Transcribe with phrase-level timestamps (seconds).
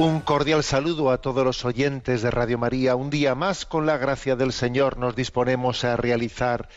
[0.00, 2.94] Un cordial saludo a todos los oyentes de Radio María.
[2.94, 6.68] Un día más, con la gracia del Señor, nos disponemos a realizar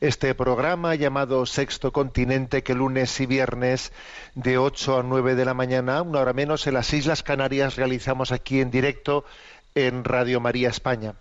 [0.00, 3.92] este programa llamado Sexto Continente, que lunes y viernes
[4.34, 8.32] de 8 a 9 de la mañana, una hora menos, en las Islas Canarias realizamos
[8.32, 9.26] aquí en directo
[9.74, 11.12] en Radio María España.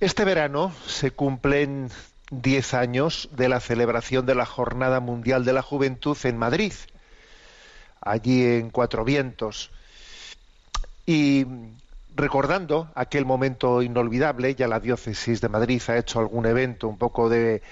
[0.00, 1.90] Este verano se cumplen
[2.30, 6.72] 10 años de la celebración de la Jornada Mundial de la Juventud en Madrid,
[8.00, 9.70] allí en Cuatro Vientos.
[11.06, 11.46] Y
[12.14, 17.28] recordando aquel momento inolvidable, ya la diócesis de Madrid ha hecho algún evento un poco
[17.28, 17.62] de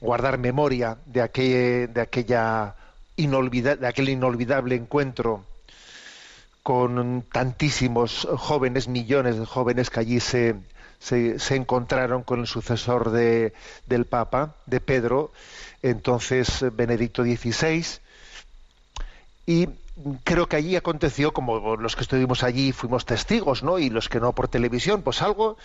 [0.00, 2.74] guardar memoria de, aquel, de, aquella
[3.16, 5.44] inolvida- de aquel inolvidable encuentro
[6.62, 10.56] con tantísimos jóvenes, millones de jóvenes que allí se,
[10.98, 13.52] se, encontraron con el sucesor de,
[13.86, 15.32] del Papa, de Pedro,
[15.82, 17.84] entonces Benedicto XVI,
[19.46, 19.68] y
[20.24, 23.78] creo que allí aconteció, como los que estuvimos allí fuimos testigos, ¿no?
[23.78, 25.56] Y los que no por televisión, pues algo,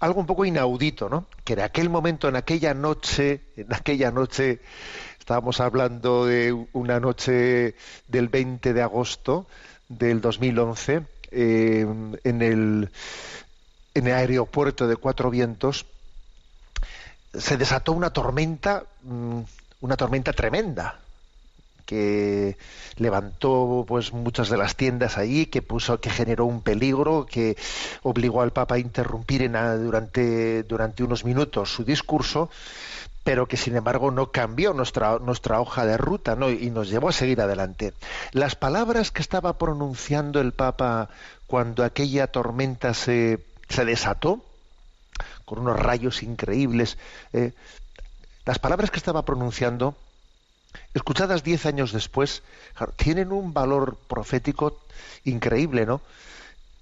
[0.00, 1.26] algo un poco inaudito, ¿no?
[1.44, 4.60] Que en aquel momento, en aquella noche, en aquella noche,
[5.18, 7.74] estábamos hablando de una noche
[8.08, 9.46] del 20 de agosto
[9.88, 11.86] del 2011, eh,
[12.24, 12.90] en el
[13.94, 15.86] en el aeropuerto de Cuatro Vientos,
[17.34, 19.40] se desató una tormenta, mm,
[19.80, 20.98] una tormenta tremenda,
[21.86, 22.56] que
[22.96, 27.56] levantó pues muchas de las tiendas allí, que puso, que generó un peligro, que
[28.02, 29.52] obligó al Papa a interrumpir en
[29.84, 32.50] durante, durante unos minutos su discurso,
[33.24, 37.12] pero que sin embargo no cambió nuestra, nuestra hoja de ruta y nos llevó a
[37.12, 37.92] seguir adelante.
[38.32, 41.08] Las palabras que estaba pronunciando el Papa
[41.46, 44.44] cuando aquella tormenta se, se desató,
[45.44, 46.98] con unos rayos increíbles,
[47.32, 47.52] eh,
[48.44, 49.94] las palabras que estaba pronunciando
[50.94, 52.42] escuchadas diez años después,
[52.96, 54.78] tienen un valor profético
[55.24, 56.00] increíble, ¿no?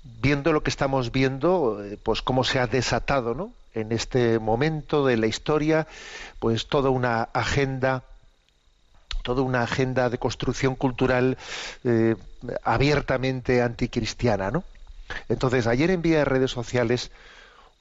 [0.03, 3.53] Viendo lo que estamos viendo, eh, pues cómo se ha desatado, ¿no?
[3.75, 5.87] En este momento de la historia,
[6.39, 8.03] pues toda una agenda,
[9.23, 11.39] toda una agenda de construcción cultural
[11.85, 12.17] eh,
[12.65, 14.65] abiertamente anticristiana, ¿no?
[15.29, 17.11] Entonces, ayer envié a redes sociales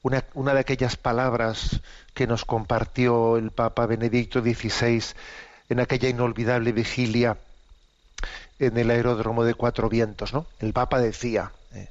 [0.02, 1.82] una, una de aquellas palabras
[2.14, 5.04] que nos compartió el Papa Benedicto XVI
[5.70, 7.38] en aquella inolvidable vigilia
[8.60, 10.46] en el aeródromo de Cuatro Vientos, ¿no?
[10.60, 11.88] El Papa decía, eh,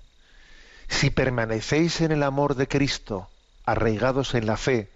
[0.88, 3.28] si permanecéis en el amor de Cristo,
[3.64, 4.90] arraigados en la fe,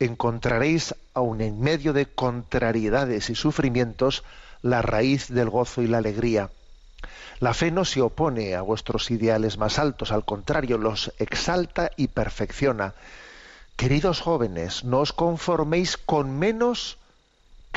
[0.00, 4.24] encontraréis, aun en medio de contrariedades y sufrimientos,
[4.62, 6.50] la raíz del gozo y la alegría.
[7.38, 12.08] La fe no se opone a vuestros ideales más altos, al contrario, los exalta y
[12.08, 12.94] perfecciona.
[13.76, 16.98] Queridos jóvenes, no os conforméis con menos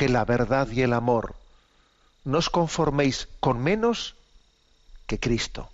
[0.00, 1.34] que la verdad y el amor.
[2.24, 4.16] No os conforméis con menos
[5.04, 5.68] que Cristo.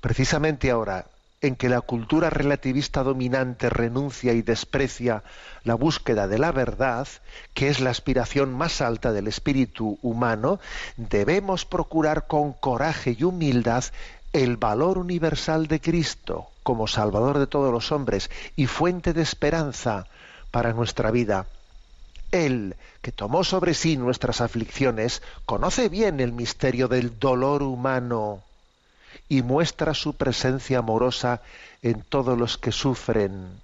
[0.00, 1.06] Precisamente ahora,
[1.40, 5.22] en que la cultura relativista dominante renuncia y desprecia
[5.62, 7.06] la búsqueda de la verdad,
[7.54, 10.58] que es la aspiración más alta del espíritu humano,
[10.96, 13.84] debemos procurar con coraje y humildad
[14.32, 20.08] el valor universal de Cristo como Salvador de todos los hombres y fuente de esperanza
[20.50, 21.46] para nuestra vida.
[22.32, 28.42] Él, que tomó sobre sí nuestras aflicciones, conoce bien el misterio del dolor humano
[29.28, 31.42] y muestra su presencia amorosa
[31.82, 33.60] en todos los que sufren.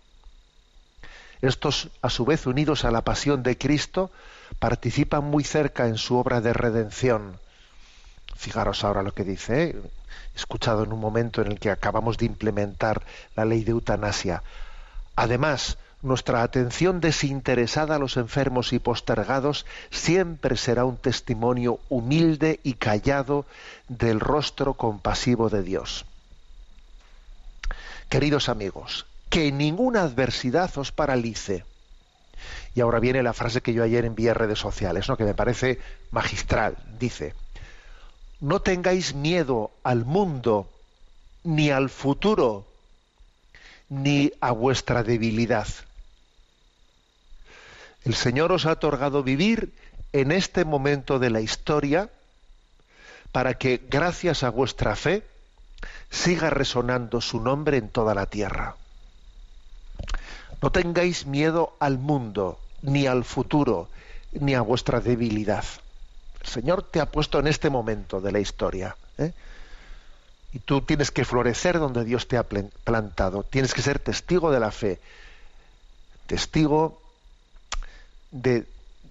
[1.40, 4.10] Estos, a su vez, unidos a la pasión de Cristo,
[4.58, 7.38] participan muy cerca en su obra de redención.
[8.36, 9.76] Fijaros ahora lo que dice, ¿eh?
[10.34, 13.02] escuchado en un momento en el que acabamos de implementar
[13.34, 14.42] la ley de eutanasia.
[15.16, 22.74] Además, nuestra atención desinteresada a los enfermos y postergados siempre será un testimonio humilde y
[22.74, 23.46] callado
[23.88, 26.04] del rostro compasivo de Dios.
[28.08, 31.64] Queridos amigos, que ninguna adversidad os paralice.
[32.74, 35.16] Y ahora viene la frase que yo ayer envié a redes sociales, ¿no?
[35.16, 35.80] que me parece
[36.12, 36.76] magistral.
[36.98, 37.34] Dice,
[38.40, 40.70] no tengáis miedo al mundo,
[41.42, 42.66] ni al futuro,
[43.88, 45.66] ni a vuestra debilidad.
[48.08, 49.74] El Señor os ha otorgado vivir
[50.14, 52.08] en este momento de la historia
[53.32, 55.26] para que, gracias a vuestra fe,
[56.08, 58.76] siga resonando su nombre en toda la tierra.
[60.62, 63.90] No tengáis miedo al mundo, ni al futuro,
[64.32, 65.66] ni a vuestra debilidad.
[66.40, 68.96] El Señor te ha puesto en este momento de la historia.
[69.18, 69.34] ¿eh?
[70.54, 73.42] Y tú tienes que florecer donde Dios te ha plantado.
[73.42, 74.98] Tienes que ser testigo de la fe.
[76.26, 77.02] Testigo
[78.30, 78.66] de,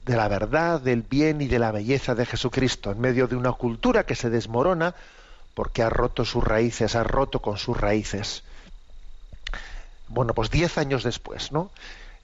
[0.05, 4.05] la verdad, del bien y de la belleza de Jesucristo en medio de una cultura
[4.05, 4.95] que se desmorona
[5.53, 8.43] porque ha roto sus raíces, ha roto con sus raíces.
[10.07, 11.71] Bueno, pues diez años después, ¿no?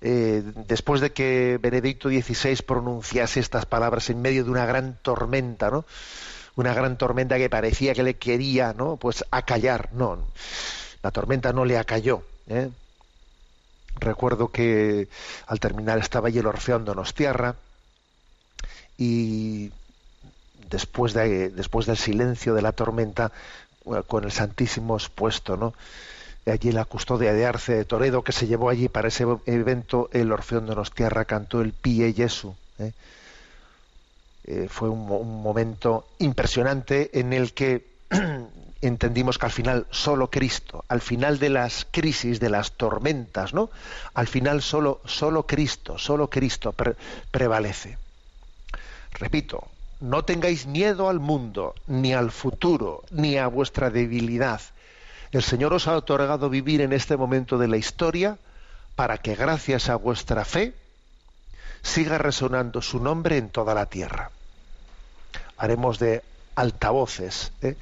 [0.01, 5.71] Eh, después de que Benedicto XVI pronunciase estas palabras en medio de una gran tormenta,
[5.71, 5.85] ¿no?
[6.55, 8.97] Una gran tormenta que parecía que le quería, ¿no?
[8.97, 10.19] Pues acallar, no.
[11.01, 12.23] La tormenta no le acalló.
[12.47, 12.69] ¿eh?
[13.95, 15.07] Recuerdo que
[15.47, 17.55] al terminar estaba allí el Orfeón Donostiarra
[18.97, 19.71] y
[20.69, 23.31] después, de, después del silencio de la tormenta,
[24.07, 25.73] con el Santísimo expuesto, ¿no?
[26.45, 30.31] allí la custodia de Arce de Toledo, que se llevó allí para ese evento, el
[30.31, 32.55] Orfeón de Tierra cantó el Pie Jesu.
[32.79, 32.91] ¿eh?
[34.45, 35.05] Eh, fue un,
[35.41, 37.85] momento impresionante en el que
[38.87, 43.69] entendimos que al final solo Cristo, al final de las crisis, de las tormentas, ¿no?
[44.13, 46.95] Al final solo, solo Cristo, solo Cristo pre
[47.31, 47.97] prevalece.
[49.13, 49.67] Repito,
[49.99, 54.61] no tengáis miedo al mundo, ni al futuro, ni a vuestra debilidad
[55.33, 58.37] el Señor os ha otorgado vivir en este momento de la historia
[58.95, 60.75] para que gracias a vuestra fe
[61.81, 64.29] siga resonando su nombre en toda la tierra.
[65.57, 66.21] Haremos de
[66.53, 67.75] altavoces, ¿eh?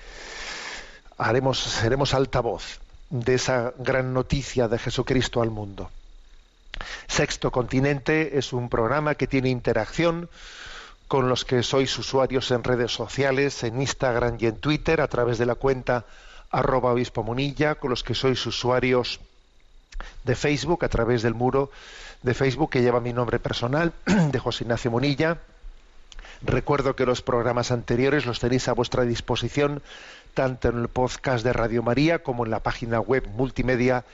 [1.21, 2.79] Haremos, seremos altavoz
[3.09, 5.91] de esa gran noticia de Jesucristo al mundo.
[7.07, 10.29] Sexto Continente es un programa que tiene interacción
[11.07, 15.37] con los que sois usuarios en redes sociales, en Instagram y en Twitter, a través
[15.37, 16.05] de la cuenta
[16.49, 19.19] arroba obispo Munilla, con los que sois usuarios
[20.23, 21.69] de Facebook, a través del muro
[22.23, 25.37] de Facebook que lleva mi nombre personal, de José Ignacio Munilla.
[26.43, 29.83] Recuerdo que los programas anteriores los tenéis a vuestra disposición
[30.33, 34.05] tanto en el podcast de Radio María como en la página web multimedia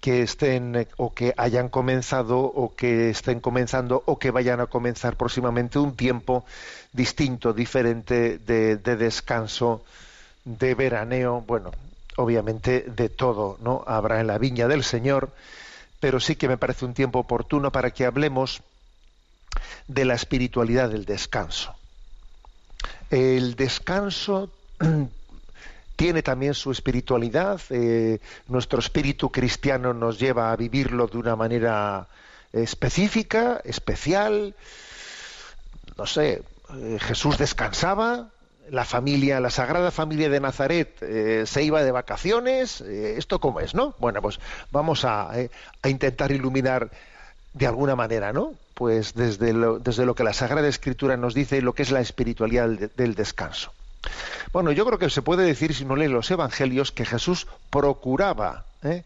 [0.00, 4.66] que estén eh, o que hayan comenzado o que estén comenzando o que vayan a
[4.66, 6.44] comenzar próximamente un tiempo
[6.92, 9.84] distinto, diferente de, de descanso,
[10.44, 11.70] de veraneo, bueno,
[12.16, 13.84] obviamente de todo, ¿no?
[13.86, 15.30] Habrá en la viña del Señor,
[16.00, 18.62] pero sí que me parece un tiempo oportuno para que hablemos
[19.86, 21.74] de la espiritualidad del descanso.
[23.10, 24.50] El descanso
[26.00, 27.60] tiene también su espiritualidad.
[27.68, 32.06] Eh, nuestro espíritu cristiano nos lleva a vivirlo de una manera
[32.54, 34.54] específica, especial.
[35.98, 36.42] No sé,
[36.74, 38.30] eh, Jesús descansaba,
[38.70, 42.80] la familia, la Sagrada Familia de Nazaret eh, se iba de vacaciones.
[42.80, 43.94] ¿Esto cómo es, no?
[43.98, 44.40] Bueno, pues
[44.70, 45.32] vamos a,
[45.84, 46.90] intentar iluminar
[47.52, 48.54] de alguna manera, ¿no?
[48.72, 53.14] Pues desde lo, que la Sagrada Escritura nos dice lo que es la espiritualidad del
[53.14, 53.74] descanso.
[54.52, 58.64] Bueno, yo creo que se puede decir, si no lee los Evangelios, que Jesús procuraba
[58.82, 59.04] ¿eh?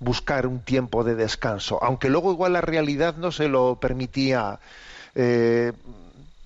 [0.00, 4.58] buscar un tiempo de descanso, aunque luego igual la realidad no se lo permitía,
[5.14, 5.72] eh,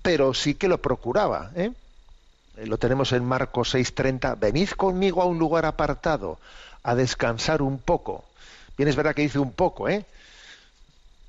[0.01, 1.51] pero sí que lo procuraba.
[1.55, 1.71] ¿eh?
[2.57, 6.39] lo tenemos en Marcos 6:30, venid conmigo a un lugar apartado,
[6.83, 8.23] a descansar un poco.
[8.77, 10.05] Bien, es verdad que dice un poco, ¿eh?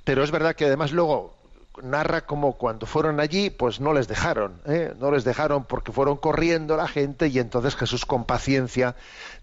[0.04, 1.34] Pero es verdad que además luego
[1.82, 4.94] narra como cuando fueron allí, pues no les dejaron, ¿eh?
[4.98, 8.94] no les dejaron porque fueron corriendo la gente y entonces Jesús con paciencia,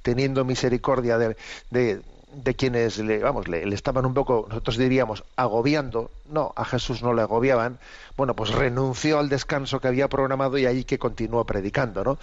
[0.01, 1.35] teniendo misericordia de,
[1.69, 7.03] de, quienes le, vamos, le, le, estaban un poco, nosotros diríamos, agobiando, no, a Jesús
[7.03, 7.79] no le agobiaban,
[8.17, 12.17] bueno, pues renunció al descanso que había programado y ahí que continuó predicando, ¿no?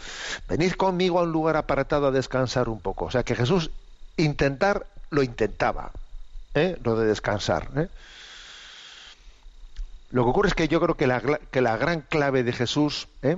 [0.49, 3.07] Venid conmigo a un lugar apartado a descansar un poco.
[3.07, 3.71] O sea que Jesús
[4.17, 5.91] intentar lo intentaba,
[6.55, 6.77] ¿eh?
[6.83, 7.69] lo de descansar.
[7.77, 7.89] ¿eh?
[10.11, 13.09] Lo que ocurre es que yo creo que la, que la gran clave de Jesús
[13.23, 13.37] ¿eh?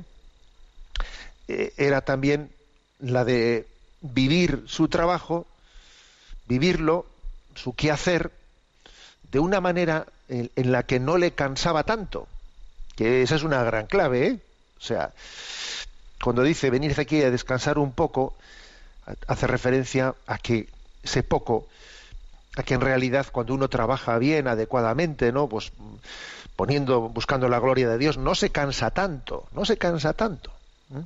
[1.48, 2.50] Eh, era también
[3.00, 3.66] la de
[4.00, 5.46] vivir su trabajo,
[6.46, 7.06] vivirlo,
[7.56, 8.30] su quehacer,
[9.32, 12.28] de una manera en, la que no le cansaba tanto.
[12.96, 14.38] Que esa es una gran clave, ¿eh?
[14.78, 15.12] O sea,
[16.22, 18.34] cuando dice venir aquí a descansar un poco,
[19.26, 20.68] hace referencia a que
[21.02, 21.66] ese poco,
[22.56, 25.48] a que en realidad cuando uno trabaja bien, adecuadamente, ¿no?
[25.48, 25.72] Pues
[26.60, 30.50] poniendo, buscando la gloria de Dios, no se cansa tanto, no se cansa tanto.
[30.94, 31.02] ¿eh?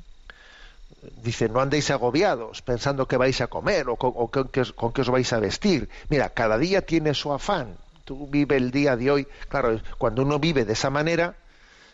[1.23, 5.39] Dice, no andéis agobiados pensando que vais a comer o, con qué os vais a
[5.39, 5.89] vestir.
[6.09, 7.77] Mira, cada día tiene su afán.
[8.05, 9.29] Tú vive el día de hoy.
[9.49, 11.37] Claro, cuando uno vive de esa manera,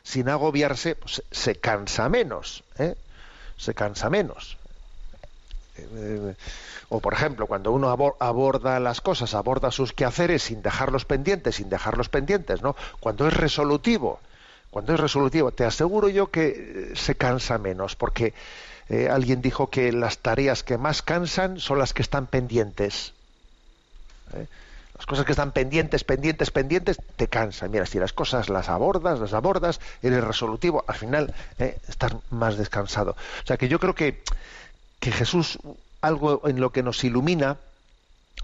[0.05, 2.65] sin agobiarse, pues, se cansa menos.
[2.79, 2.95] ¿eh?
[3.59, 4.57] Se cansa menos.
[5.95, 6.35] Eh,
[6.89, 11.69] o por ejemplo, cuando uno aborda las cosas, aborda sus quehaceres sin dejarlos pendientes, sin
[11.69, 12.77] dejarlos pendientes, ¿no?
[12.99, 14.21] Cuando es resolutivo,
[14.71, 18.35] cuando es resolutivo, te aseguro yo que se cansa menos, porque
[18.91, 23.13] eh, alguien dijo que las tareas que más cansan son las que están pendientes.
[24.35, 24.47] ¿eh?
[24.97, 27.71] Las cosas que están pendientes, pendientes, pendientes, te cansan.
[27.71, 31.79] Mira, si las cosas las abordas, las abordas, eres resolutivo, al final ¿eh?
[31.89, 33.13] estás más descansado.
[33.13, 34.23] O sea que yo creo que,
[35.01, 35.59] que Jesús
[36.01, 37.57] algo en lo que nos ilumina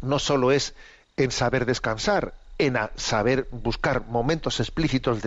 [0.03, 0.75] no solo es
[1.17, 5.21] en saber descansar, en saber buscar momentos explícitos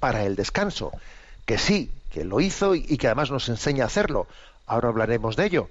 [0.00, 0.92] para el descanso,
[1.44, 4.26] que sí, que lo hizo y, y que además nos enseña a hacerlo.
[4.66, 5.68] Ahora hablaremos de ello.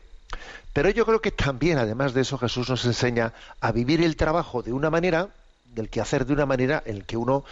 [0.74, 4.62] Pero yo creo que también, además de eso, Jesús nos enseña a vivir el trabajo
[4.62, 5.30] de una manera,
[5.74, 7.46] del que hacer de una manera en que uno,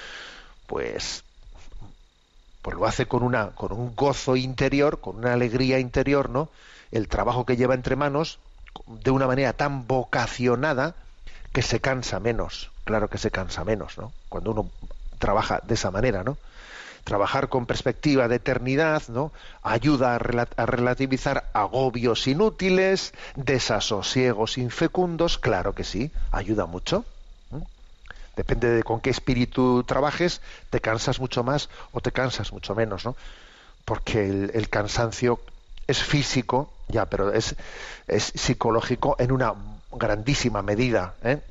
[0.67, 1.23] pues,
[2.63, 6.49] pues lo hace con una, con un gozo interior, con una alegría interior, ¿no?
[6.93, 8.39] el trabajo que lleva entre manos
[8.87, 10.95] de una manera tan vocacionada
[11.51, 12.71] que se cansa menos.
[12.85, 14.11] Claro que se cansa menos, ¿no?
[14.29, 14.69] Cuando uno
[15.17, 16.37] trabaja de esa manera, ¿no?
[17.03, 19.31] Trabajar con perspectiva de eternidad, ¿no?
[19.63, 27.05] Ayuda a, a relativizar agobios inútiles, desasosiegos infecundos, claro que sí, ayuda mucho.
[28.35, 33.05] Depende de con qué espíritu trabajes, te cansas mucho más o te cansas mucho menos,
[33.05, 33.15] ¿no?
[33.85, 35.39] Porque el, cansancio
[35.87, 37.55] es físico, ya, pero es,
[38.07, 39.53] es psicológico en una
[39.91, 41.41] grandísima medida, ¿eh?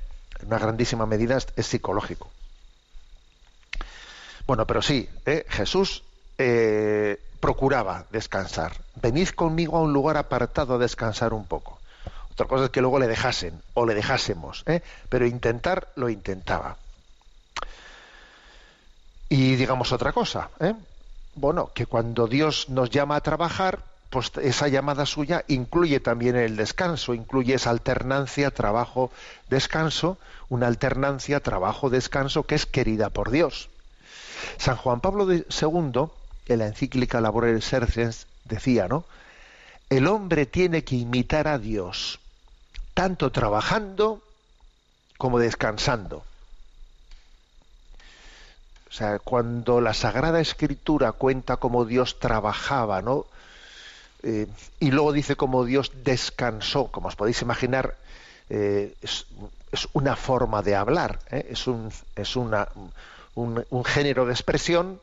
[0.40, 2.30] en una grandísima medida es, es, psicológico.
[4.46, 5.46] Bueno, pero sí, ¿eh?
[5.48, 6.02] Jesús
[6.38, 8.72] eh, procuraba descansar.
[8.96, 11.81] Venid conmigo a un lugar apartado a descansar un poco.
[12.32, 14.82] Otra cosa es que luego le dejasen o le dejásemos, ¿eh?
[15.08, 16.76] pero intentar lo intentaba.
[19.28, 20.74] Y digamos otra cosa, ¿eh?
[21.34, 26.56] bueno, que cuando Dios nos llama a trabajar, pues esa llamada suya incluye también el
[26.56, 30.18] descanso, incluye esa alternancia trabajo-descanso,
[30.50, 33.70] una alternancia trabajo-descanso que es querida por Dios.
[34.58, 36.10] San Juan Pablo II,
[36.48, 39.04] en la encíclica Laborel Sergens, decía, ¿no?
[39.88, 42.18] El hombre tiene que imitar a Dios,
[42.94, 44.22] tanto trabajando
[45.18, 46.24] como descansando.
[48.88, 53.26] O sea, cuando la Sagrada Escritura cuenta cómo Dios trabajaba, ¿no?
[54.22, 54.46] Eh,
[54.80, 57.96] y luego dice como Dios descansó, como os podéis imaginar,
[58.50, 59.26] eh, es,
[59.94, 61.46] una forma de hablar, ¿eh?
[61.50, 62.68] es, un, es una,
[63.34, 65.00] un, un, género de expresión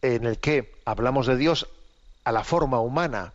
[0.00, 1.66] en el que hablamos de Dios
[2.22, 3.32] a la forma humana,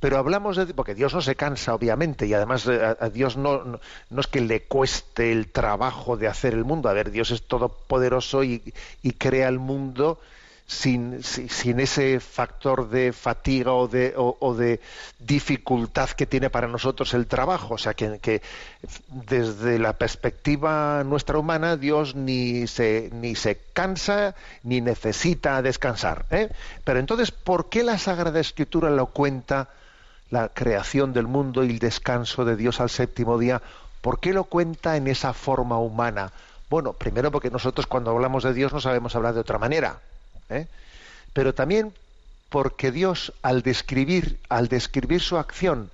[0.00, 3.64] pero hablamos de porque Dios no se cansa obviamente y además a, a Dios no,
[3.64, 3.80] no,
[4.10, 6.88] no, es que le cueste el trabajo de hacer el mundo.
[6.88, 10.20] A ver Dios es todopoderoso y, y crea el mundo
[10.66, 14.80] sin, ese factor de fatiga o de, o, de,
[15.20, 17.74] dificultad que tiene para nosotros el trabajo.
[17.74, 18.42] O sea, que, que,
[19.08, 26.26] desde la perspectiva nuestra humana, Dios ni se, ni se cansa ni necesita descansar.
[26.30, 26.50] ¿eh?
[26.84, 29.68] Pero entonces, ¿por qué la Sagrada Escritura lo cuenta
[30.30, 33.62] la creación del mundo y el descanso de Dios al séptimo día?
[34.00, 36.32] ¿Por qué lo cuenta en esa forma humana?
[36.68, 40.00] Bueno, primero porque nosotros cuando hablamos de Dios no sabemos hablar de otra manera.
[40.50, 40.66] ¿Eh?
[41.32, 41.92] pero también
[42.48, 45.90] porque Dios al describir, al describir su acción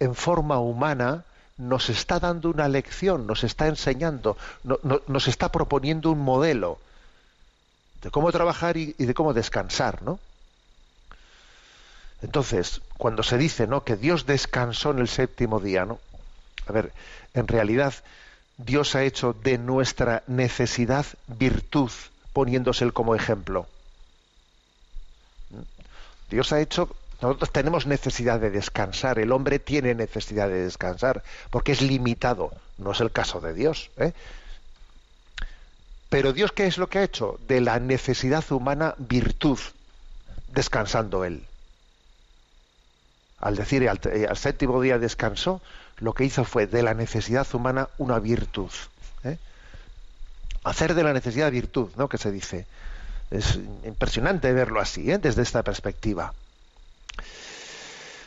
[0.00, 1.24] en forma humana,
[1.58, 6.78] nos está dando una lección, nos está enseñando, no- no- nos está proponiendo un modelo
[8.02, 10.18] de cómo trabajar y, de cómo descansar, ¿no?
[12.22, 15.98] Entonces, cuando se dice, que Dios descansó en el séptimo día, ¿no?
[16.66, 16.92] A ver,
[17.34, 17.94] en realidad
[18.56, 21.90] Dios ha hecho de nuestra necesidad virtud,
[22.32, 23.66] poniéndose como ejemplo.
[26.32, 26.88] Dios ha hecho,
[27.20, 32.92] nosotros tenemos necesidad de descansar, el hombre tiene necesidad de descansar, porque es limitado, no
[32.92, 33.90] es el caso de Dios.
[33.98, 34.14] ¿eh?
[36.08, 37.38] Pero Dios, ¿qué es lo que ha hecho?
[37.46, 39.58] De la necesidad humana virtud,
[40.48, 41.44] descansando él.
[43.38, 45.60] Al decir al, eh, séptimo día descansó,
[45.98, 48.70] lo que hizo fue de la necesidad humana una virtud.
[49.24, 49.36] ¿eh?
[50.64, 52.08] Hacer de la necesidad virtud, ¿no?
[52.08, 52.64] Que se dice.
[53.32, 55.16] Es impresionante verlo así, ¿eh?
[55.16, 56.34] desde esta perspectiva.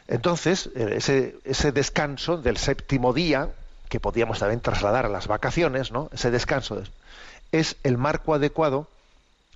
[0.08, 3.52] Entonces, eh, ese, ese descanso del séptimo día,
[3.88, 6.10] que podíamos también trasladar a las vacaciones, ¿no?
[6.12, 6.82] Ese descanso
[7.52, 8.88] es, el marco adecuado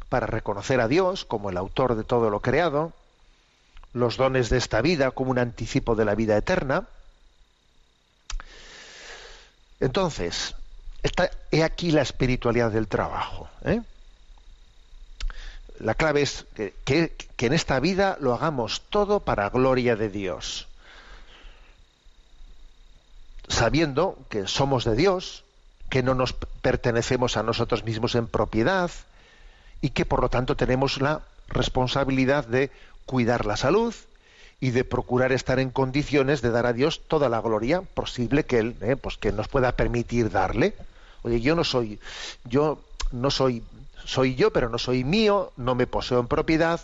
[0.08, 2.94] para reconocer a Dios como el autor de todo lo creado,
[3.94, 6.86] los dones de esta vida como un anticipo de la vida eterna.
[9.80, 10.56] Entonces,
[11.52, 13.50] he aquí la espiritualidad del trabajo.
[13.64, 13.82] ¿eh?
[15.80, 16.46] La clave es
[16.84, 20.68] que, en esta vida lo hagamos todo para gloria de Dios.
[23.48, 25.46] Sabiendo que somos de Dios,
[25.90, 28.92] que no nos pertenecemos a nosotros mismos en propiedad
[29.82, 32.72] y que por lo tanto tenemos la responsabilidad de
[33.06, 33.96] cuidar la salud
[34.60, 38.60] y de procurar estar en condiciones de dar a Dios toda la gloria posible que
[38.60, 40.76] él eh, pues que nos pueda permitir darle.
[41.24, 42.00] Oye, yo no soy
[42.44, 42.82] yo
[43.12, 43.64] no soy
[44.10, 46.82] soy yo, pero no soy mío, no me poseo en propiedad.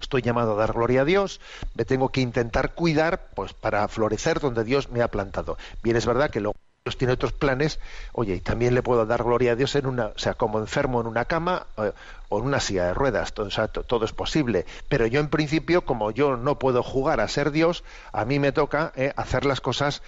[0.00, 1.40] Estoy llamado a dar gloria a Dios,
[1.74, 5.58] me tengo que intentar cuidar pues para florecer donde Dios me ha plantado.
[5.82, 7.80] Bien es verdad que luego Dios tiene otros planes,
[8.12, 11.00] oye, y también le puedo dar gloria a Dios en una, o sea, como enfermo
[11.00, 11.92] en una cama eh,
[12.28, 14.66] o en una silla de ruedas, todo, o sea, to- todo es posible.
[14.88, 18.52] Pero yo en principio, como yo no puedo jugar a ser Dios, a mí me
[18.52, 20.02] toca eh, hacer las cosas,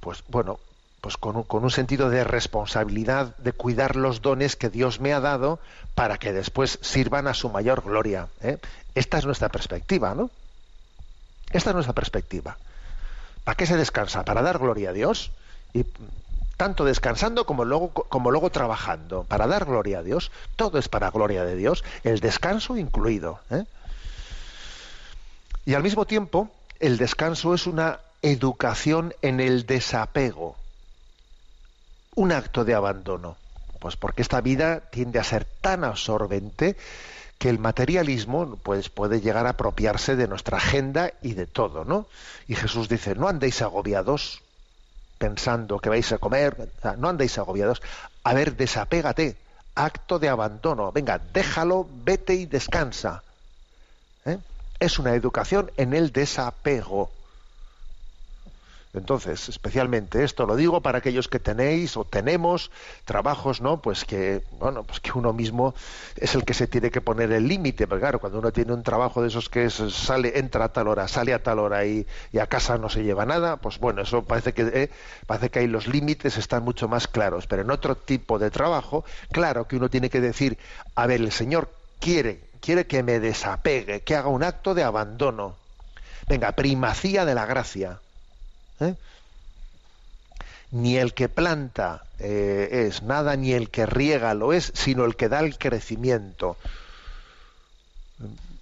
[0.00, 0.60] pues bueno,
[1.00, 5.60] pues con un, sentido de responsabilidad, de cuidar los dones que Dios me ha dado
[5.94, 8.28] para que después sirvan a su mayor gloria.
[8.40, 8.58] ¿eh?
[8.94, 10.30] Esta es nuestra perspectiva, ¿no?
[11.52, 12.56] Esta es nuestra perspectiva.
[13.44, 14.24] ¿Para qué se descansa?
[14.24, 15.30] Para dar gloria a Dios.
[15.72, 15.84] Y
[16.56, 19.22] tanto descansando como luego, como luego trabajando.
[19.24, 20.32] Para dar gloria a Dios.
[20.56, 21.84] Todo es para gloria de Dios.
[22.02, 23.38] El descanso incluido.
[23.50, 23.64] ¿eh?
[25.64, 30.56] Y al mismo tiempo, el descanso es una educación en el desapego.
[32.16, 33.36] Un acto de abandono.
[33.78, 36.76] Pues porque esta vida tiende a ser tan absorbente
[37.38, 42.06] que el materialismo pues, puede llegar a apropiarse de nuestra agenda y de todo, ¿no?
[42.48, 44.42] Y Jesús dice, no andéis agobiados
[45.18, 47.82] pensando que vais a comer, no andéis agobiados.
[48.24, 49.36] A ver, desapégate,
[49.74, 50.92] acto de abandono.
[50.92, 53.22] Venga, déjalo, vete y descansa.
[54.24, 54.38] ¿Eh?
[54.80, 57.10] Es una educación en el desapego.
[58.96, 62.70] Entonces, especialmente esto lo digo para aquellos que tenéis o tenemos
[63.04, 63.82] trabajos, ¿no?
[63.82, 65.74] Pues que, bueno, pues que uno mismo
[66.16, 68.82] es el que se tiene que poner el límite, porque claro, cuando uno tiene un
[68.82, 72.06] trabajo de esos que es, sale, entra a tal hora, sale a tal hora y,
[72.40, 74.90] a casa no se lleva nada, pues bueno, eso parece que eh,
[75.26, 79.04] parece que ahí los límites están mucho más claros, pero en otro tipo de trabajo,
[79.32, 80.58] claro que uno tiene que decir,
[80.94, 85.56] a ver, el Señor quiere, quiere que me desapegue, que haga un acto de abandono.
[86.28, 88.00] Venga, primacía de la gracia.
[88.80, 88.94] ¿Eh?
[90.70, 95.16] Ni el que planta eh, es nada, ni el que riega lo es, sino el
[95.16, 96.56] que da el crecimiento.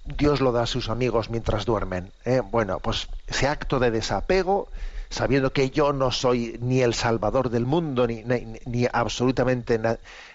[0.05, 2.12] Dios lo da a sus amigos mientras duermen.
[2.24, 2.42] ¿eh?
[2.44, 4.68] Bueno, pues ese acto de desapego,
[5.09, 9.81] sabiendo que yo no soy ni el salvador del mundo, ni, ni, absolutamente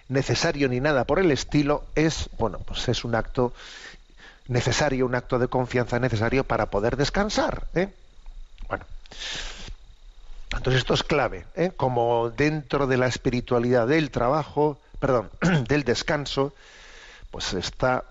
[0.08, 3.54] necesario ni nada por el estilo, es, bueno, pues es un acto
[4.48, 7.68] necesario, un acto de confianza necesario para poder descansar.
[7.76, 7.90] ¿eh?
[8.68, 8.86] Bueno.
[10.52, 11.72] Entonces esto es clave, ¿eh?
[11.76, 15.30] como dentro de la espiritualidad del trabajo, perdón,
[15.68, 16.54] del descanso,
[17.32, 18.04] pues está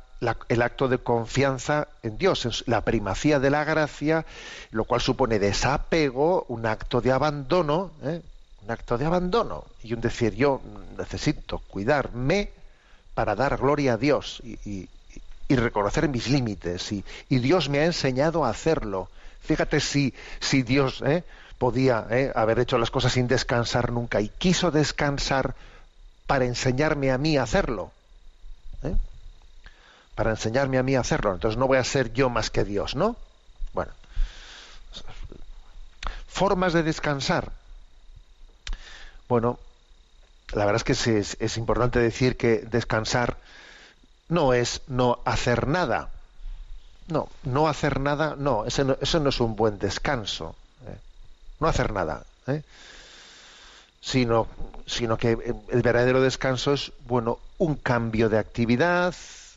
[0.48, 4.26] el acto de confianza en Dios, la primacía de la gracia,
[4.70, 8.20] lo cual supone desapego, un acto de abandono, ¿eh?
[8.64, 10.60] un acto de abandono y un decir yo
[10.96, 12.50] necesito cuidarme
[13.14, 14.88] para dar gloria a Dios y,
[15.50, 19.08] reconocer mis límites y, y Dios me ha enseñado a hacerlo.
[19.40, 21.24] Fíjate si, si Dios ¿eh?
[21.58, 22.32] Podía ¿eh?
[22.34, 25.54] haber hecho las cosas sin descansar nunca y quiso descansar
[26.26, 27.90] para enseñarme a mí a hacerlo.
[28.82, 28.94] ¿eh?
[30.18, 31.32] para enseñarme a mí a hacerlo.
[31.32, 33.14] Entonces no voy a ser yo más que Dios, ¿no?
[33.72, 33.92] Bueno.
[36.26, 37.52] Formas de descansar.
[39.28, 39.60] Bueno,
[40.54, 43.36] la verdad es que es, es importante decir que descansar
[44.28, 46.10] no es no hacer nada.
[47.06, 50.56] No, no hacer nada, no, eso no, eso no es un buen descanso.
[51.58, 51.60] ¿Eh?
[51.60, 52.24] No hacer nada.
[52.46, 52.62] ¿eh?
[54.00, 54.46] Sino,
[54.86, 55.36] sino que
[55.68, 59.14] el verdadero descanso es, bueno, un cambio de actividad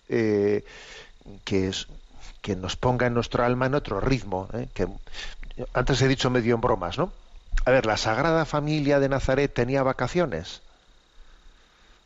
[0.09, 0.65] eh,
[1.45, 1.87] que, es,
[2.41, 4.49] que nos ponga en nuestro alma en otro ritmo.
[4.73, 4.87] Que,
[5.73, 7.11] antes he dicho medio en bromas, ¿no?
[7.65, 10.61] A ver, la Sagrada Familia de Nazaret tenía vacaciones.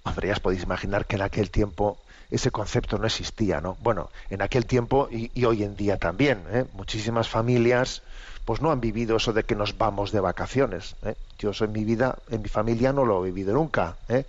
[0.04, 1.98] Hombre, ya os podéis imaginar que en aquel tiempo
[2.32, 3.78] ese concepto no existía, ¿no?
[3.82, 6.66] Bueno, en aquel tiempo y, hoy en día también, ¿eh?
[6.74, 8.02] muchísimas familias
[8.46, 10.96] pues no han vivido eso de que nos vamos de vacaciones.
[11.04, 11.16] ¿eh?
[11.40, 13.98] Yo en mi vida, en mi familia no lo he vivido nunca.
[14.08, 14.26] ¿eh?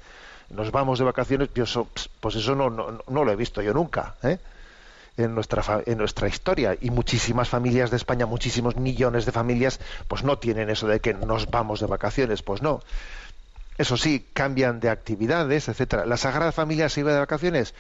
[0.50, 1.50] Nos vamos de vacaciones,
[2.20, 4.14] pues eso no, no, no, lo he visto yo nunca.
[4.22, 4.38] ¿eh?
[5.18, 10.24] En nuestra, en nuestra historia y muchísimas familias de España, muchísimos millones de familias, pues
[10.24, 12.80] no tienen eso de que nos vamos de vacaciones, pues no.
[13.78, 16.06] Eso sí, cambian de actividades, etcétera.
[16.06, 17.74] ¿La Sagrada Familia se iba de vacaciones?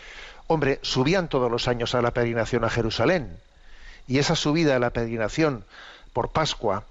[0.46, 3.38] Hombre, subían todos los años a la peregrinación a Jerusalén.
[4.06, 5.64] Y esa subida a la peregrinación
[6.12, 6.84] por Pascua,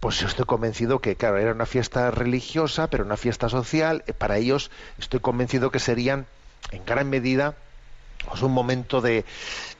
[0.00, 4.02] pues yo estoy convencido que, claro, era una fiesta religiosa, pero una fiesta social.
[4.06, 6.26] Eh, para ellos estoy convencido que serían,
[6.70, 7.54] en gran medida,
[8.28, 9.24] pues un momento de,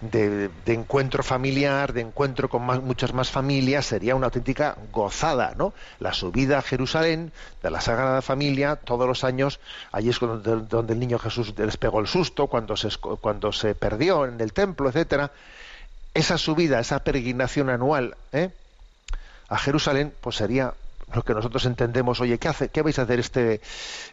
[0.00, 5.72] de, encuentro familiar, de encuentro con muchas más familias, sería una auténtica gozada, ¿no?
[6.00, 9.61] La subida a Jerusalén de la Sagrada Familia, todos los años,
[9.92, 13.74] allí es donde, donde el niño Jesús les pegó el susto, cuando se, cuando se
[13.74, 15.31] perdió en el templo, etcétera.
[16.14, 18.50] Esa subida, esa peregrinación anual ¿eh?
[19.48, 20.74] a Jerusalén, pues sería
[21.14, 23.61] lo que nosotros entendemos, oye, ¿qué, hace, qué vais a hacer este,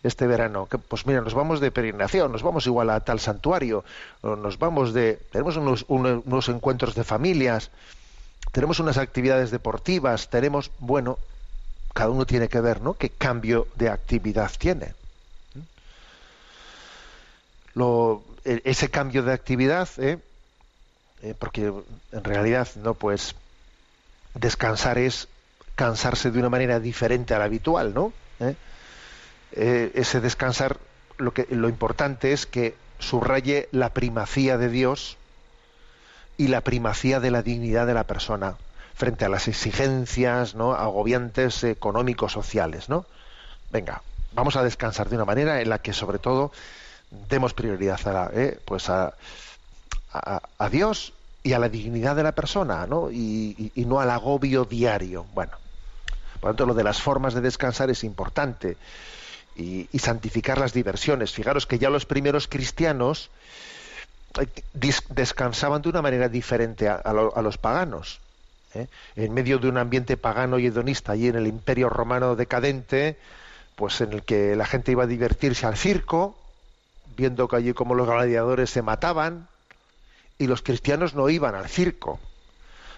[0.03, 0.67] este verano?
[0.87, 3.83] pues mira, nos vamos de peregrinación, nos vamos igual a tal santuario,
[4.23, 7.71] nos vamos de, tenemos unos, unos, encuentros de familias,
[8.51, 11.19] tenemos unas actividades deportivas, tenemos, bueno,
[11.93, 12.93] cada uno tiene que ver, ¿no?
[12.93, 14.93] ¿Qué cambio de actividad tiene?
[18.45, 20.17] E, ese cambio de actividad, ¿eh?
[21.21, 21.35] ¿eh?
[21.37, 21.71] porque
[22.11, 23.35] en realidad, no, pues
[24.33, 25.27] descansar es
[25.79, 28.11] cansarse de una manera diferente a la habitual, ¿no?
[28.41, 28.53] ¿Eh?
[29.53, 30.77] Eh, ese descansar,
[31.17, 35.15] lo, que, lo importante es que subraye la primacía de Dios
[36.35, 38.57] y la primacía de la dignidad de la persona
[38.93, 40.73] frente a las exigencias ¿no?
[40.73, 43.05] agobiantes económicos sociales no
[43.71, 44.01] venga
[44.33, 46.51] vamos a descansar de una manera en la que sobre todo
[47.29, 48.59] demos prioridad a, ¿eh?
[48.65, 49.13] pues a,
[50.11, 53.09] a, Dios y a la dignidad de la persona ¿no?
[53.09, 55.53] Y no al agobio diario bueno
[56.39, 58.77] por lo tanto, lo de las formas de descansar es importante.
[59.55, 61.33] Y, santificar las diversiones.
[61.33, 63.29] Fijaros que ya los primeros cristianos
[64.39, 64.47] eh,
[65.09, 68.21] descansaban de una manera diferente a, los paganos.
[68.73, 68.87] ¿eh?
[69.17, 73.17] En medio de un ambiente pagano y hedonista, allí en el imperio romano decadente,
[73.75, 76.37] pues en el que la gente iba a divertirse al circo,
[77.17, 79.49] viendo que allí como los gladiadores se mataban,
[80.37, 82.17] y los cristianos no iban al circo.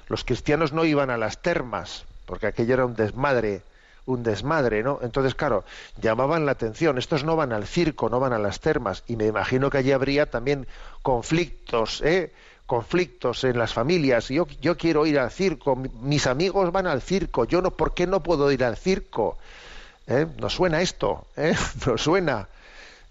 [0.10, 3.62] Los cristianos no iban a las termas, porque aquello era un desmadre,
[4.06, 5.00] un desmadre, ¿no?
[5.02, 5.66] Entonces, claro,
[6.02, 6.98] llamaban la atención.
[6.98, 9.92] Estos no van al circo, no van a las termas, y me imagino que allí
[9.92, 10.66] habría también
[11.02, 12.32] conflictos, ¿eh?
[12.66, 14.30] conflictos en las familias.
[14.30, 18.08] Yo, yo quiero ir al circo, mis amigos van al circo, yo no, ¿por qué
[18.08, 19.38] no puedo ir al circo?
[20.08, 20.26] ¿Eh?
[20.38, 21.28] ¿Nos suena esto?
[21.36, 21.54] ¿Eh?
[21.86, 22.48] ¿Nos suena?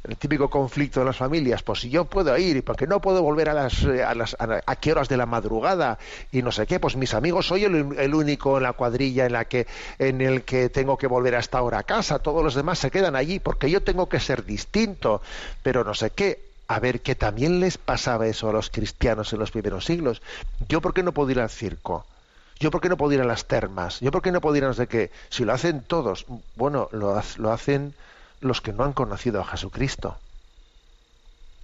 [0.04, 3.22] El típico conflicto de las familias, pues si yo puedo ir y porque no puedo
[3.22, 5.98] volver a las eh, a las a, qué horas de la madrugada
[6.32, 9.44] y no sé qué, pues mis amigos soy el, único en la cuadrilla en la
[9.44, 9.66] que
[9.98, 13.14] en el que tengo que volver hasta ahora a casa, todos los demás se quedan
[13.14, 15.20] allí porque yo tengo que ser distinto,
[15.62, 16.50] pero no sé qué.
[16.68, 20.22] A ver, que también les pasaba eso a los cristianos en los primeros siglos.
[20.68, 22.06] Yo por qué no puedo ir al circo?
[22.60, 23.98] Yo por qué no puedo ir a las termas?
[23.98, 25.10] Yo por qué no puedo ir a no sé qué?
[25.30, 27.92] Si lo hacen todos, bueno, lo, lo hacen
[28.40, 30.16] los que no han conocido a Jesucristo.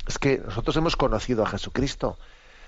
[0.07, 2.19] Es que nosotros hemos conocido a Jesucristo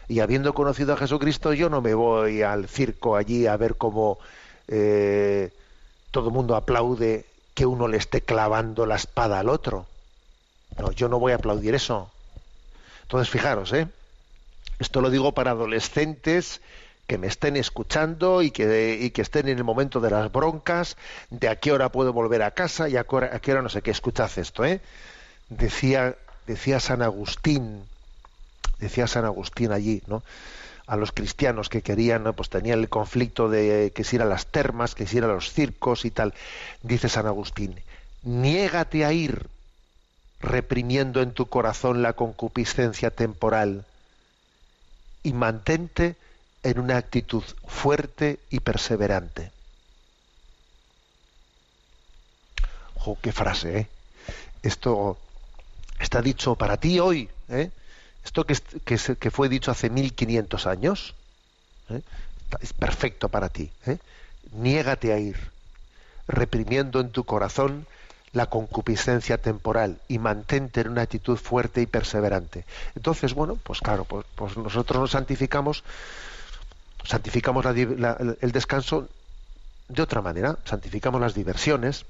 [0.09, 4.19] y habiendo conocido a Jesucristo yo no me voy al circo allí a ver cómo
[4.67, 5.53] eh,
[6.11, 9.87] todo el mundo aplaude que uno le esté clavando la espada al otro.
[10.79, 12.11] No, yo no voy a aplaudir eso.
[13.03, 13.89] Entonces, fijaros, ¿eh?
[14.79, 16.61] Esto lo digo para adolescentes
[17.09, 20.99] que me estén escuchando y que, y que estén en el momento de las broncas,
[21.31, 23.91] de a qué hora puedo volver a casa y a qué hora, no sé qué.
[23.91, 24.83] Escuchad esto, ¿eh?
[25.49, 26.17] Decía,
[26.47, 27.83] decía San Agustín,
[28.79, 30.23] decía San Agustín allí, ¿no?
[30.87, 34.47] a los cristianos que querían, pues tenían el conflicto de que si ir a las
[34.47, 36.33] termas, que si ir a los circos y tal.
[36.83, 37.75] Dice San Agustín,
[38.23, 39.49] niégate a ir
[40.41, 43.85] reprimiendo en tu corazón la concupiscencia temporal
[45.23, 46.17] y mantente
[46.63, 49.53] en una actitud fuerte y perseverante.
[52.97, 53.89] ¡Jo, qué frase, eh!
[54.63, 55.19] Esto
[56.01, 57.71] está dicho para ti hoy, ¿eh?
[58.25, 61.15] Esto que, que, fue dicho hace 1500 años,
[61.89, 62.03] ¿eh?
[62.61, 63.71] es perfecto para ti.
[63.87, 63.99] ¿eh?
[64.53, 65.51] Niégate a ir,
[66.27, 67.87] reprimiendo en tu corazón
[68.33, 72.67] la concupiscencia temporal y mantente en una actitud fuerte y perseverante.
[72.95, 75.83] Entonces, bueno, pues claro, pues, pues nosotros nos santificamos,
[77.05, 79.09] santificamos la, el descanso
[79.89, 82.05] de otra manera, santificamos las diversiones,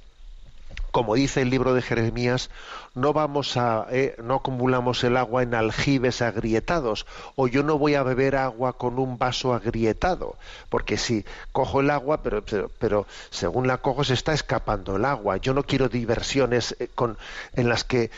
[0.90, 2.50] como dice el libro de Jeremías,
[2.94, 7.94] no vamos a, eh, no acumulamos el agua en aljibes agrietados, o yo no voy
[7.94, 10.36] a beber agua con un vaso agrietado,
[10.68, 15.04] porque si cojo el agua, pero, pero, pero según la cojo se está escapando el
[15.04, 15.36] agua.
[15.36, 17.18] Yo no quiero diversiones eh, con,
[17.54, 18.10] en las que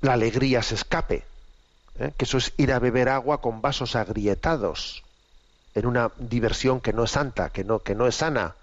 [0.00, 1.24] la alegría se escape,
[1.98, 2.12] ¿eh?
[2.16, 5.03] que eso es ir a beber agua con vasos agrietados,
[5.74, 8.54] en una diversión que no es santa, que no, que no es sana.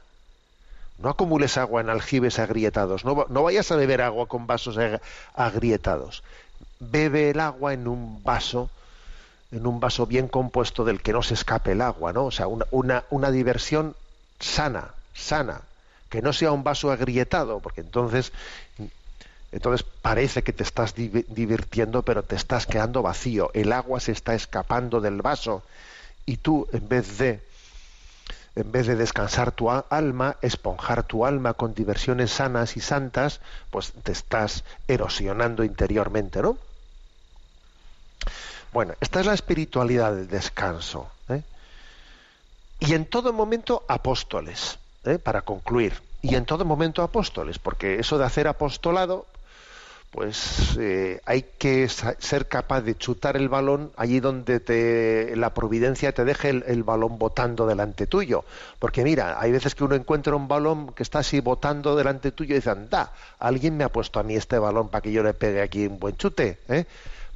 [0.97, 3.03] No acumules agua en aljibes agrietados.
[3.03, 4.77] No, no, vayas a beber agua con vasos
[5.33, 6.23] agrietados.
[6.79, 8.69] Bebe el agua en un vaso,
[9.51, 12.25] en un vaso bien compuesto del que no se escape el agua, ¿no?
[12.25, 13.95] O sea, una, una, una diversión
[14.39, 15.61] sana, sana.
[16.09, 18.31] Que no sea un vaso agrietado, porque entonces,
[19.51, 23.49] entonces parece que te estás divirtiendo, pero te estás quedando vacío.
[23.53, 25.63] El agua se está escapando del vaso
[26.25, 27.51] y tú, en vez de
[28.55, 33.93] en vez de descansar tu alma, esponjar tu alma con diversiones sanas y santas, pues
[34.03, 36.57] te estás erosionando interiormente, ¿no?
[38.73, 41.09] Bueno, esta es la espiritualidad del descanso.
[41.29, 41.43] ¿eh?
[42.79, 45.17] Y en todo momento apóstoles, ¿eh?
[45.19, 46.01] para concluir.
[46.21, 49.25] Y en todo momento apóstoles, porque eso de hacer apostolado,
[50.11, 56.11] pues eh, hay que ser capaz de chutar el balón allí donde te, la providencia
[56.11, 58.43] te deje el, el, balón botando delante tuyo.
[58.77, 62.53] Porque mira, hay veces que uno encuentra un balón que está así botando delante tuyo
[62.53, 65.33] y dice, anda, alguien me ha puesto a mí este balón para que yo le
[65.33, 66.59] pegue aquí un buen chute.
[66.67, 66.85] ¿eh?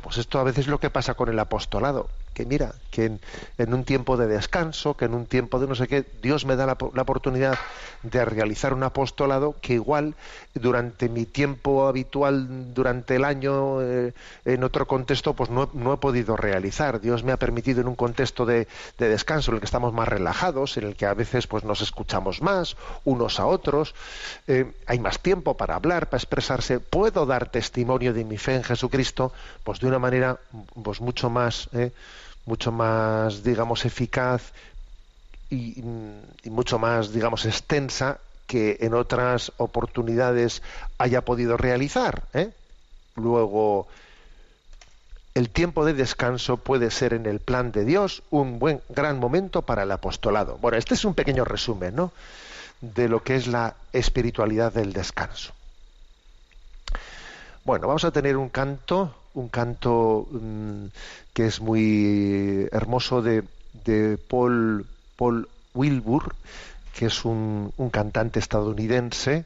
[0.04, 3.18] Pues esto a veces es lo que pasa con el apostolado que mira, que
[3.58, 6.56] en, un tiempo de descanso, que en un tiempo de no sé qué, Dios me
[6.58, 7.58] da la, la, oportunidad
[8.04, 10.16] de realizar un apostolado que igual
[10.54, 15.98] durante mi tiempo habitual, durante el año, eh, en otro contexto, pues no, no, he
[15.98, 17.00] podido realizar.
[17.00, 18.68] Dios me ha permitido en un contexto de,
[18.98, 21.82] de, descanso en el que estamos más relajados, en el que a veces pues nos
[21.82, 23.96] escuchamos más unos a otros,
[24.48, 26.82] eh, hay más tiempo para hablar, para expresarse.
[26.82, 29.32] Puedo dar testimonio de mi fe en Jesucristo,
[29.64, 30.38] pues de una manera
[30.84, 31.92] pues mucho más eh,
[32.46, 34.54] mucho más, digamos, eficaz
[35.50, 35.82] y,
[36.46, 40.62] mucho más, digamos, extensa que en otras oportunidades
[40.98, 42.24] haya podido realizar.
[42.34, 42.52] ¿eh?
[43.16, 43.88] Luego,
[45.34, 49.64] el tiempo de descanso puede ser en el plan de Dios un buen gran momento
[49.64, 50.58] para el apostolado.
[50.62, 52.12] Bueno, este es un pequeño resumen, ¿no?
[52.82, 55.54] de lo que es la espiritualidad del descanso.
[57.64, 60.86] Bueno, vamos a tener un canto, un canto mmm,
[61.34, 63.44] que es muy hermoso de,
[63.86, 66.36] de Paul, Paul Wilbur,
[66.98, 69.46] que es un, un, cantante estadounidense.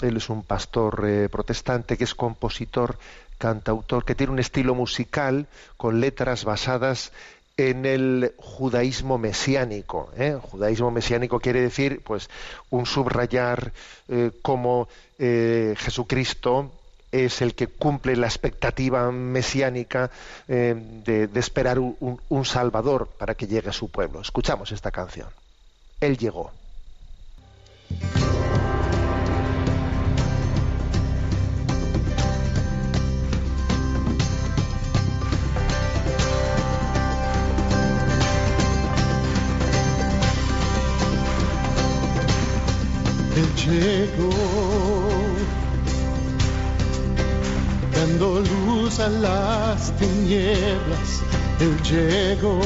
[0.00, 2.98] Él es un pastor eh, protestante que es compositor,
[3.38, 7.12] cantautor, que tiene un estilo musical con letras basadas
[7.68, 10.10] en el judaísmo mesiánico.
[10.16, 10.38] ¿eh?
[10.40, 12.30] Judaísmo mesiánico quiere decir, pues,
[12.70, 13.72] un subrayar
[14.08, 14.88] eh, cómo
[15.18, 16.72] eh, Jesucristo
[17.12, 20.10] es el que cumple la expectativa mesiánica
[20.48, 24.20] eh, de, esperar un, un, Salvador para que llegue a su pueblo.
[24.20, 25.28] Escuchamos esta canción.
[26.00, 26.52] Él llegó.
[43.36, 44.69] Él llegó
[49.08, 51.22] las tinieblas,
[51.60, 52.60] Él llegó,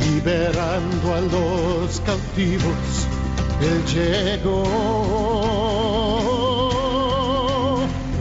[0.00, 3.06] liberando a los cautivos,
[3.60, 4.64] Él llegó,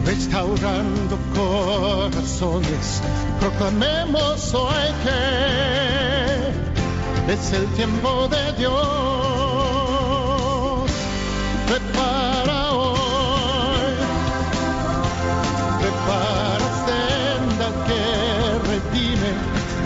[0.06, 3.02] restaurando corazones,
[3.40, 5.28] proclamemos hoy que
[7.34, 8.87] es el tiempo de Dios.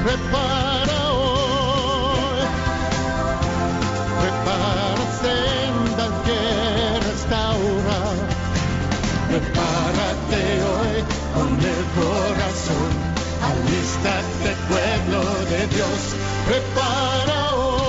[0.04, 2.42] Prepara hoy,
[4.22, 4.88] prepara
[5.22, 6.42] senda que
[7.08, 8.00] restaura,
[9.30, 10.96] prepárate hoy
[11.36, 12.92] con el corazón.
[13.52, 16.02] Alístate pueblo de Dios,
[16.48, 17.82] prepara hoy.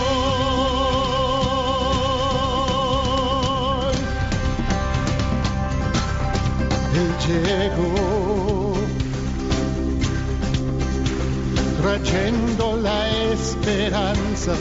[6.94, 8.21] Él llegó
[11.98, 14.52] trayendo la esperanza.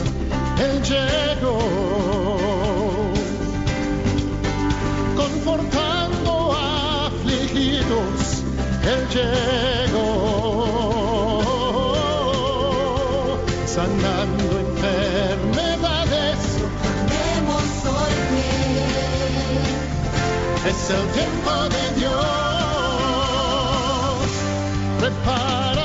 [0.58, 1.58] Él llegó
[5.16, 6.52] confortando
[7.06, 8.42] afligidos.
[8.84, 10.02] Él llegó
[13.66, 16.40] sanando enfermedades.
[17.12, 18.48] Demos hoy que
[20.68, 22.20] Es el tiempo de Dios.
[25.00, 25.81] Prepara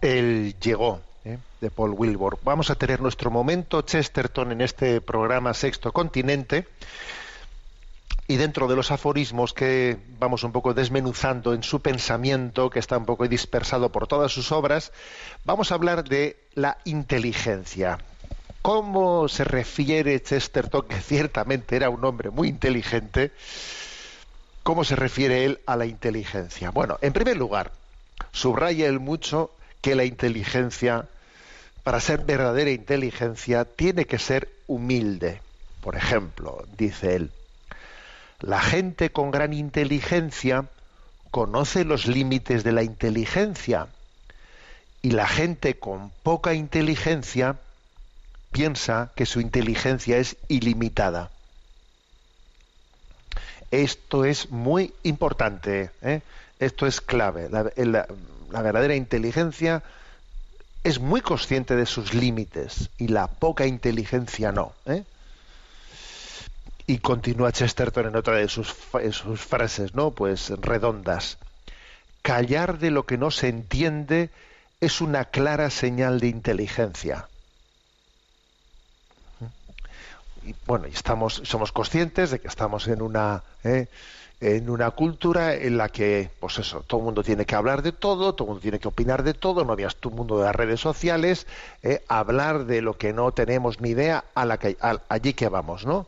[0.00, 1.38] Él llegó, ¿eh?
[1.60, 2.38] de Paul Wilbur.
[2.42, 6.66] Vamos a tener nuestro momento Chesterton en este programa Sexto Continente.
[8.30, 12.98] Y dentro de los aforismos que vamos un poco desmenuzando en su pensamiento, que está
[12.98, 14.92] un poco dispersado por todas sus obras,
[15.46, 17.98] vamos a hablar de la inteligencia.
[18.60, 23.32] ¿Cómo se refiere Chesterton, que ciertamente era un hombre muy inteligente,
[24.62, 26.70] cómo se refiere él a la inteligencia?
[26.70, 27.72] Bueno, en primer lugar,
[28.30, 31.06] subraya él mucho que la inteligencia,
[31.82, 35.40] para ser verdadera inteligencia, tiene que ser humilde.
[35.80, 37.32] Por ejemplo, dice él,
[38.40, 40.66] la gente con gran inteligencia
[41.30, 43.88] conoce los límites de la inteligencia
[45.02, 47.56] y la gente con poca inteligencia
[48.52, 51.30] piensa que su inteligencia es ilimitada.
[53.70, 56.22] Esto es muy importante, ¿eh?
[56.58, 57.48] esto es clave.
[57.50, 59.82] La, verdadera inteligencia
[60.84, 64.72] es muy consciente de sus límites y la poca inteligencia no.
[64.86, 65.04] ¿eh?
[66.88, 68.74] Y continúa Chesterton en otra de sus,
[69.12, 70.16] sus frases, ¿no?
[70.16, 71.38] Pues redondas.
[72.22, 74.32] Callar de lo que no se entiende
[74.80, 77.30] es una clara señal de inteligencia.
[80.42, 83.88] Y bueno, y estamos, somos conscientes de que estamos en una, ¿eh?
[84.40, 87.90] en una cultura en la que, pues eso, todo el mundo tiene que hablar de
[87.90, 90.54] todo, todo el mundo tiene que opinar de todo, no habías tu mundo de las
[90.54, 91.48] redes sociales,
[91.82, 92.04] ¿eh?
[92.08, 95.84] hablar de lo que no tenemos ni idea a la que, a- allí que vamos,
[95.86, 96.06] ¿no?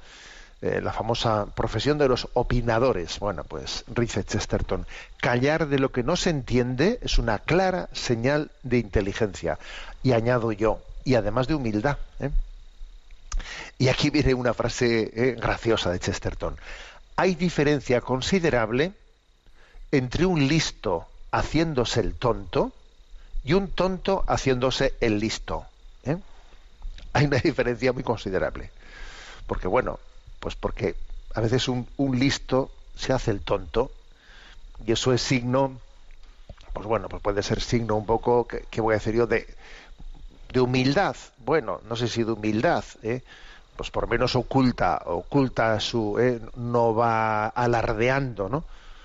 [0.62, 3.18] Eh, la famosa profesión de los opinadores.
[3.18, 8.50] Bueno, pues dice Chesterton, callar de lo que no se entiende es una clara señal
[8.62, 9.58] de inteligencia.
[10.02, 11.96] Y añado yo, y además de humildad.
[12.18, 12.30] ¿eh?
[13.78, 16.56] Y aquí viene una frase eh, graciosa de Chesterton.
[17.16, 18.92] Hay diferencia considerable
[19.90, 22.72] entre un listo haciéndose el tonto
[23.44, 25.64] y un tonto haciéndose el listo.
[26.04, 26.18] ¿eh?
[27.14, 28.70] Hay una diferencia muy considerable.
[29.46, 29.98] Porque bueno,
[30.40, 30.96] pues porque
[31.34, 33.90] a veces un, un listo se hace el tonto
[34.86, 35.78] y eso es signo,
[36.72, 39.46] pues bueno, pues puede ser signo un poco, que, voy a decir yo, de,
[40.52, 41.16] de humildad.
[41.44, 43.22] Bueno, no sé si de humildad, ¿eh?
[43.76, 46.40] pues por menos oculta, oculta su, ¿eh?
[46.56, 48.64] no va alardeando, ¿no?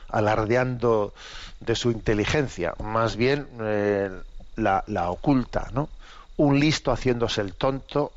[0.10, 1.14] Alardeando
[1.60, 4.10] de su inteligencia, más bien eh,
[4.56, 5.90] la, la oculta, ¿no?
[6.38, 8.12] Un listo haciéndose el tonto.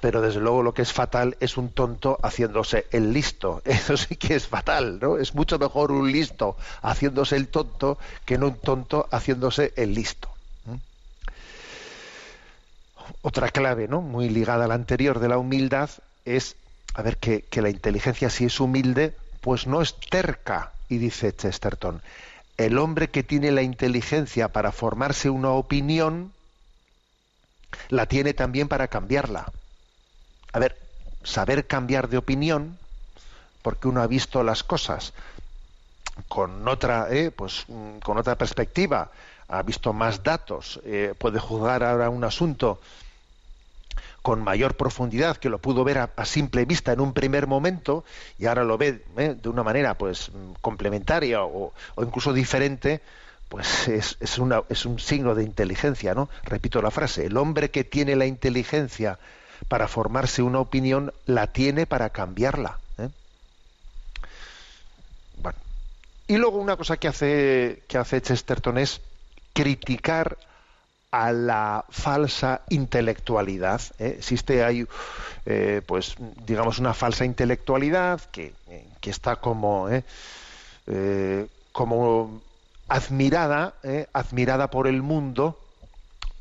[0.00, 3.62] Pero desde luego lo que es fatal es un tonto haciéndose el listo.
[3.64, 5.18] Eso sí que es fatal, ¿no?
[5.18, 10.28] Es mucho mejor un listo haciéndose el tonto que no un tonto haciéndose el listo.
[10.66, 10.74] ¿Mm?
[13.22, 14.00] Otra clave, ¿no?
[14.00, 15.90] Muy ligada a la anterior de la humildad
[16.24, 16.56] es,
[16.94, 21.34] a ver, que, que la inteligencia si es humilde, pues no es terca, y dice
[21.34, 22.02] Chesterton,
[22.56, 26.32] el hombre que tiene la inteligencia para formarse una opinión,
[27.88, 29.52] la tiene también para cambiarla.
[30.52, 30.72] A ver,
[31.22, 32.78] saber cambiar de opinión,
[33.62, 35.14] porque uno ha visto las cosas
[36.28, 39.10] con otra, eh, pues, mm, con otra perspectiva,
[39.48, 42.80] ha visto más datos, eh, puede juzgar ahora un asunto
[44.22, 48.04] con mayor profundidad que lo pudo ver a, simple vista en un primer momento
[48.38, 53.00] y ahora lo ve eh, de una manera pues mm, complementaria o, o incluso diferente,
[53.48, 56.28] pues es, es, una- es un signo de inteligencia, ¿no?
[56.44, 59.18] Repito la frase, el hombre que tiene la inteligencia
[59.66, 62.78] para formarse una opinión, la tiene para cambiarla.
[62.98, 63.08] ¿eh?
[65.42, 65.58] Bueno.
[66.28, 69.00] Y luego una cosa que hace, que hace Chesterton es
[69.52, 70.38] criticar
[71.10, 73.80] a la falsa intelectualidad.
[73.98, 74.16] ¿eh?
[74.18, 74.86] Existe hay,
[75.46, 76.14] eh, pues,
[76.46, 78.52] digamos, una falsa intelectualidad que,
[79.00, 79.88] que está como,
[81.72, 82.42] como
[82.88, 83.74] admirada,
[84.12, 85.58] admirada por el mundo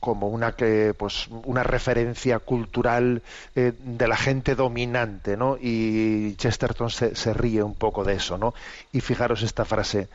[0.08, 3.22] como una que pues una referencia cultural
[3.58, 8.54] eh, de la gente dominante no y Chesterton se, ríe un poco de eso no
[8.94, 10.08] y fijaros esta frase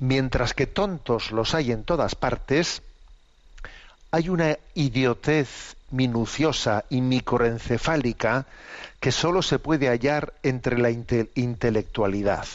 [0.00, 2.82] mientras que tontos los hay en todas partes
[4.10, 8.46] hay una idiotez minuciosa y microencefálica
[8.98, 12.46] que solo se puede hallar entre la inte- intelectualidad.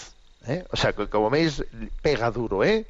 [0.46, 0.66] ¿eh?
[0.72, 1.64] O sea, que como veis,
[2.02, 2.86] pega duro, ¿eh?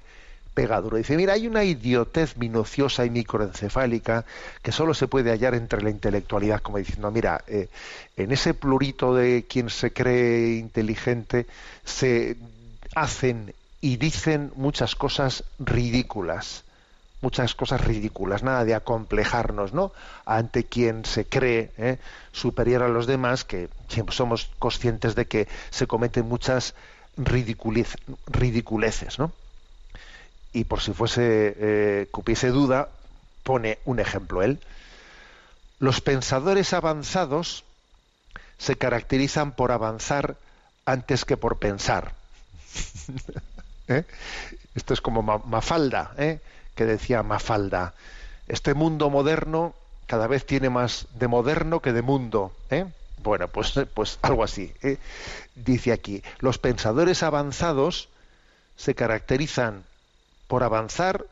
[0.53, 0.97] Pega duro.
[0.97, 4.25] Dice, mira, hay una idiotez minuciosa y microencefálica
[4.61, 7.69] que solo se puede hallar entre la intelectualidad, como diciendo, mira, eh,
[8.17, 11.47] en ese plurito de quien se cree inteligente
[11.85, 12.35] se
[12.95, 16.65] hacen y dicen muchas cosas ridículas
[17.21, 19.91] muchas cosas ridículas, nada de acomplejarnos, ¿no?
[20.25, 21.99] Ante quien se cree ¿eh?
[22.31, 26.73] superior a los demás, que siempre somos conscientes de que se cometen muchas
[27.17, 27.95] ridiculez-
[28.25, 29.31] ridiculeces, ¿no?
[30.53, 32.89] Y por si fuese eh, cupiese duda,
[33.43, 34.59] pone un ejemplo él.
[35.79, 37.63] Los pensadores avanzados
[38.57, 40.35] se caracterizan por avanzar
[40.85, 42.13] antes que por pensar.
[43.87, 44.03] ¿Eh?
[44.75, 46.39] Esto es como Ma- Mafalda, ¿eh?
[46.75, 47.93] que decía Mafalda.
[48.47, 49.73] Este mundo moderno
[50.07, 52.53] cada vez tiene más de moderno que de mundo.
[52.69, 52.85] ¿eh?
[53.23, 54.73] Bueno, pues, pues algo así.
[54.81, 54.97] ¿eh?
[55.55, 58.09] Dice aquí, los pensadores avanzados
[58.77, 59.83] se caracterizan
[60.51, 61.25] por avanzar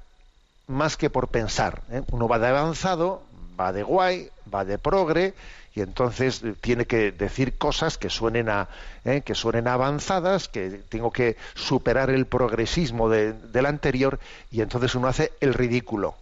[0.68, 1.82] más que por pensar.
[1.92, 2.04] ¿eh?
[2.12, 3.22] Uno va de avanzado,
[3.60, 5.34] va de guay, va de progre,
[5.76, 8.70] y entonces eh, tiene que decir cosas que suenen a
[9.04, 9.20] ¿eh?
[9.26, 15.10] que suenen avanzadas, que tengo que superar el progresismo de- del anterior, y entonces uno
[15.10, 16.16] hace el ridículo.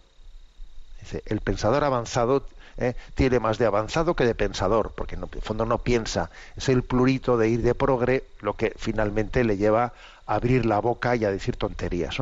[1.00, 2.42] Dice, el pensador avanzado
[2.78, 2.94] ¿eh?
[3.14, 6.30] tiene más de avanzado que de pensador, porque en el fondo no piensa.
[6.56, 9.92] Es el plurito de ir de progre lo que finalmente le lleva
[10.26, 12.16] a abrir la boca y a decir tonterías.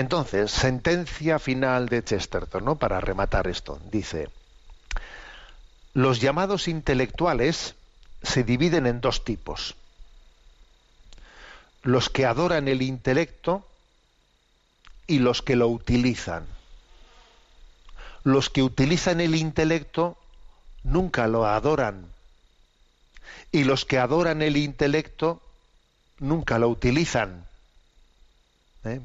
[0.00, 2.76] Entonces, sentencia final de Chesterton, ¿no?
[2.76, 4.30] Para rematar esto, dice:
[5.92, 7.74] los llamados intelectuales
[8.22, 9.74] se dividen en dos tipos.
[11.82, 13.68] Los que adoran el intelecto
[15.06, 16.46] y los que lo utilizan.
[18.24, 20.16] Los que utilizan el intelecto
[20.82, 22.06] nunca lo adoran.
[23.52, 25.42] Y los que adoran el intelecto
[26.20, 27.44] nunca lo utilizan.
[28.84, 29.00] ¿Eh?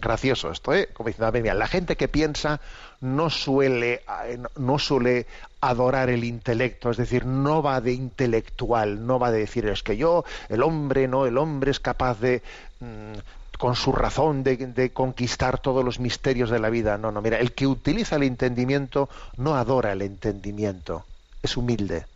[0.00, 0.88] Gracioso esto, ¿eh?
[0.92, 2.60] Como diciendo, mira, la gente que piensa
[3.00, 5.26] no suele, eh, no suele
[5.60, 9.96] adorar el intelecto, es decir, no va de intelectual, no va de decir, es que
[9.96, 12.42] yo, el hombre, no, el hombre es capaz de,
[12.78, 16.96] mm, con su razón, de, de conquistar todos los misterios de la vida.
[16.96, 21.04] No, no, mira, el que utiliza el entendimiento no adora el entendimiento,
[21.42, 22.06] es humilde.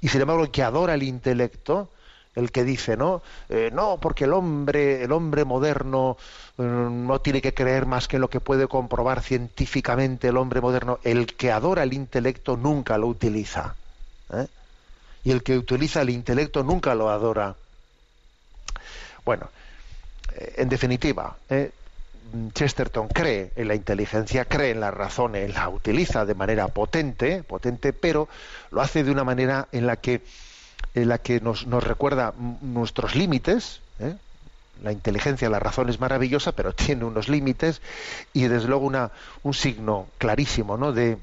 [0.00, 1.90] Y sin embargo, el que adora el intelecto,
[2.38, 3.20] el que dice, ¿no?
[3.48, 6.16] Eh, no, porque el hombre, el hombre moderno
[6.56, 11.00] eh, no tiene que creer más que lo que puede comprobar científicamente el hombre moderno.
[11.02, 13.74] El que adora el intelecto nunca lo utiliza.
[14.32, 14.46] ¿eh?
[15.24, 17.56] Y el que utiliza el intelecto nunca lo adora.
[19.24, 19.48] Bueno,
[20.36, 21.36] eh, en definitiva,
[22.54, 27.42] Chesterton cree en la inteligencia, cree en la razón, él la utiliza de manera potente,
[27.42, 28.28] potente, pero
[28.70, 30.22] lo hace de una manera en la que,
[30.94, 33.80] en la que nos, nos recuerda nuestros límites.
[34.00, 34.16] ¿eh?
[34.82, 37.80] La inteligencia, la razón es maravillosa, pero tiene unos límites
[38.32, 39.10] y desde luego una,
[39.42, 40.92] un signo clarísimo ¿no?
[40.92, 41.18] de,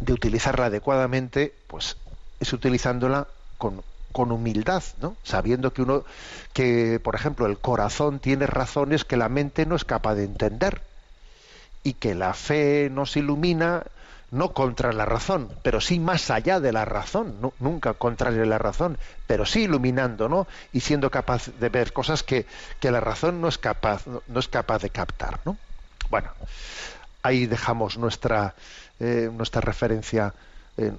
[0.00, 1.96] de utilizarla adecuadamente, pues
[2.40, 5.16] es utilizándola con, con humildad, ¿no?
[5.22, 6.04] Sabiendo que uno,
[6.52, 10.82] que por ejemplo el corazón tiene razones que la mente no es capaz de entender
[11.82, 13.84] y que la fe nos ilumina
[14.30, 18.98] no contra la razón, pero sí más allá de la razón, nunca contrario la razón,
[19.26, 20.46] pero sí iluminando, ¿no?
[20.72, 22.46] Y siendo capaz de ver cosas que,
[22.80, 25.56] que la razón no es capaz, no, es capaz de captar, ¿no?
[26.10, 26.30] Bueno,
[27.22, 28.54] ahí dejamos nuestra,
[29.00, 30.34] eh, nuestra referencia,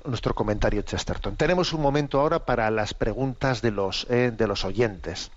[0.03, 1.38] nuestro comentario Chesterton.
[1.38, 5.32] Tenemos un momento ahora para las preguntas de los, eh, de los oyentes.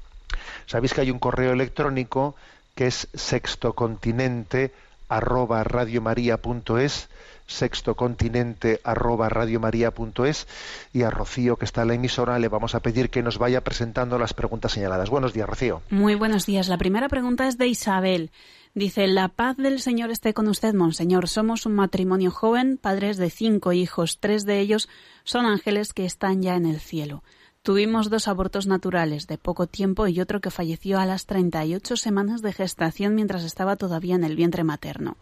[0.67, 2.35] Sabéis que hay un correo electrónico
[2.75, 4.73] que es sextocontinente
[5.09, 7.09] arroba radiomaria.es
[7.47, 10.47] sextocontinente arroba radiomaria.es
[10.93, 13.63] y a Rocío que está en la emisora le vamos a pedir que nos vaya
[13.63, 15.11] presentando las preguntas señaladas.
[15.11, 15.83] Buenos días, Rocío.
[15.91, 16.69] Muy buenos días.
[16.69, 18.31] La primera pregunta es de Isabel.
[18.75, 21.29] Dice, la paz del Señor esté con usted, Monseñor.
[21.29, 24.19] Somos un matrimonio joven, padres de cinco hijos.
[24.19, 24.89] Tres de ellos
[25.25, 27.23] son ángeles que están ya en el cielo.
[27.63, 32.43] Tuvimos dos abortos naturales de poco tiempo y otro que falleció a las 38 semanas
[32.43, 35.17] de gestación mientras estaba todavía en el vientre materno.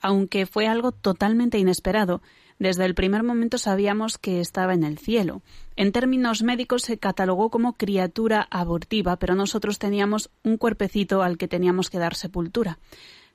[0.00, 2.22] Aunque fue algo totalmente inesperado,
[2.58, 5.40] desde el primer momento sabíamos que estaba en el cielo.
[5.76, 11.48] En términos médicos se catalogó como criatura abortiva, pero nosotros teníamos un cuerpecito al que
[11.48, 12.78] teníamos que dar sepultura.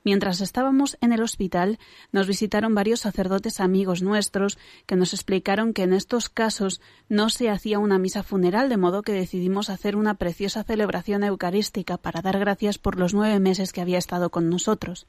[0.03, 1.79] Mientras estábamos en el hospital,
[2.11, 7.49] nos visitaron varios sacerdotes amigos nuestros que nos explicaron que en estos casos no se
[7.49, 12.37] hacía una misa funeral, de modo que decidimos hacer una preciosa celebración eucarística para dar
[12.37, 15.07] gracias por los nueve meses que había estado con nosotros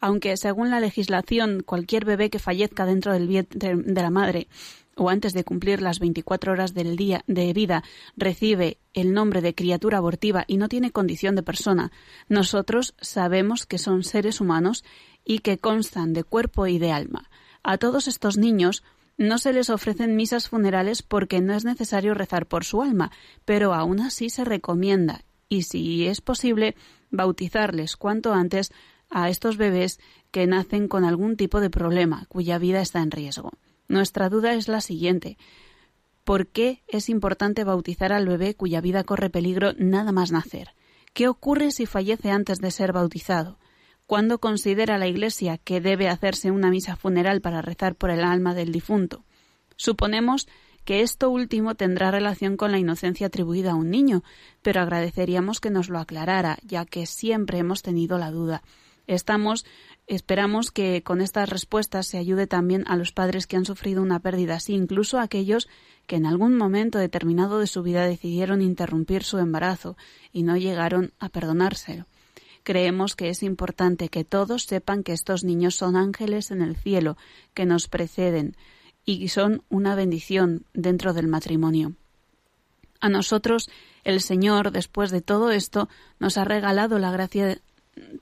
[0.00, 4.48] aunque según la legislación cualquier bebé que fallezca dentro del de la madre
[4.96, 7.84] o antes de cumplir las 24 horas del día de vida
[8.16, 11.92] recibe el nombre de criatura abortiva y no tiene condición de persona,
[12.28, 14.84] nosotros sabemos que son seres humanos
[15.24, 17.28] y que constan de cuerpo y de alma.
[17.62, 18.82] A todos estos niños
[19.18, 23.12] no se les ofrecen misas funerales porque no es necesario rezar por su alma,
[23.44, 26.74] pero aún así se recomienda, y si es posible,
[27.10, 28.72] bautizarles cuanto antes
[29.10, 29.98] a estos bebés
[30.30, 33.52] que nacen con algún tipo de problema, cuya vida está en riesgo.
[33.88, 35.38] Nuestra duda es la siguiente.
[36.24, 40.74] ¿Por qué es importante bautizar al bebé cuya vida corre peligro nada más nacer?
[41.12, 43.58] ¿Qué ocurre si fallece antes de ser bautizado?
[44.06, 48.54] ¿Cuándo considera la Iglesia que debe hacerse una misa funeral para rezar por el alma
[48.54, 49.24] del difunto?
[49.76, 50.46] Suponemos
[50.84, 54.22] que esto último tendrá relación con la inocencia atribuida a un niño,
[54.62, 58.62] pero agradeceríamos que nos lo aclarara, ya que siempre hemos tenido la duda.
[59.06, 59.64] Estamos
[60.06, 64.20] esperamos que con estas respuestas se ayude también a los padres que han sufrido una
[64.20, 65.68] pérdida así, incluso a aquellos
[66.06, 69.96] que en algún momento determinado de su vida decidieron interrumpir su embarazo
[70.32, 72.06] y no llegaron a perdonárselo.
[72.62, 77.16] Creemos que es importante que todos sepan que estos niños son ángeles en el cielo,
[77.54, 78.56] que nos preceden
[79.04, 81.92] y son una bendición dentro del matrimonio.
[83.00, 83.68] A nosotros
[84.04, 85.88] el Señor, después de todo esto,
[86.18, 87.60] nos ha regalado la gracia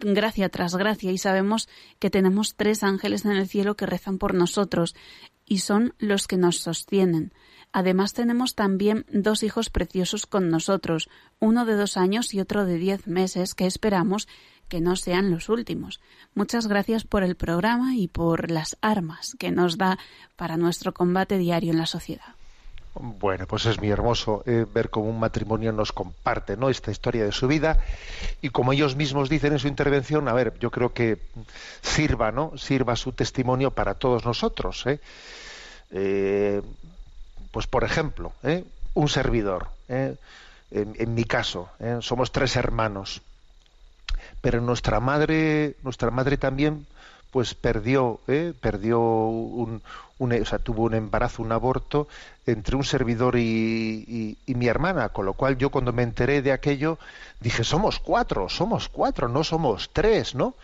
[0.01, 1.69] gracia tras gracia y sabemos
[1.99, 4.95] que tenemos tres ángeles en el cielo que rezan por nosotros
[5.47, 7.33] y son los que nos sostienen.
[7.73, 11.09] Además tenemos también dos hijos preciosos con nosotros,
[11.41, 14.29] uno de dos años y otro de diez meses, que esperamos
[14.69, 16.01] que no sean los últimos.
[16.35, 19.99] Muchas gracias por el programa y por las armas que nos da
[20.37, 22.37] para nuestro combate diario en la sociedad.
[22.97, 26.69] Bueno, pues es muy hermoso eh, ver cómo un matrimonio nos comparte ¿no?
[26.69, 27.81] esta historia de su vida
[28.41, 31.19] y como ellos mismos dicen en su intervención, a ver, yo creo que
[31.83, 32.57] sirva, ¿no?
[32.57, 34.87] Sirva su testimonio para todos nosotros.
[34.87, 35.01] ¿eh?
[35.91, 36.63] Eh,
[37.51, 38.33] pues por ejemplo,
[38.95, 40.17] un servidor, en,
[40.71, 41.71] en, mi caso,
[42.01, 43.23] somos tres hermanos,
[44.41, 46.87] pero nuestra madre, nuestra madre también
[47.35, 48.53] pues perdió, ¿eh?
[48.61, 49.83] perdió un,
[50.21, 52.07] o sea, tuvo un embarazo, un aborto
[52.47, 56.53] entre un servidor y, y, mi hermana, con lo cual yo cuando me enteré de
[56.53, 56.97] aquello
[57.41, 60.55] dije somos cuatro, somos cuatro, no somos tres, ¿no?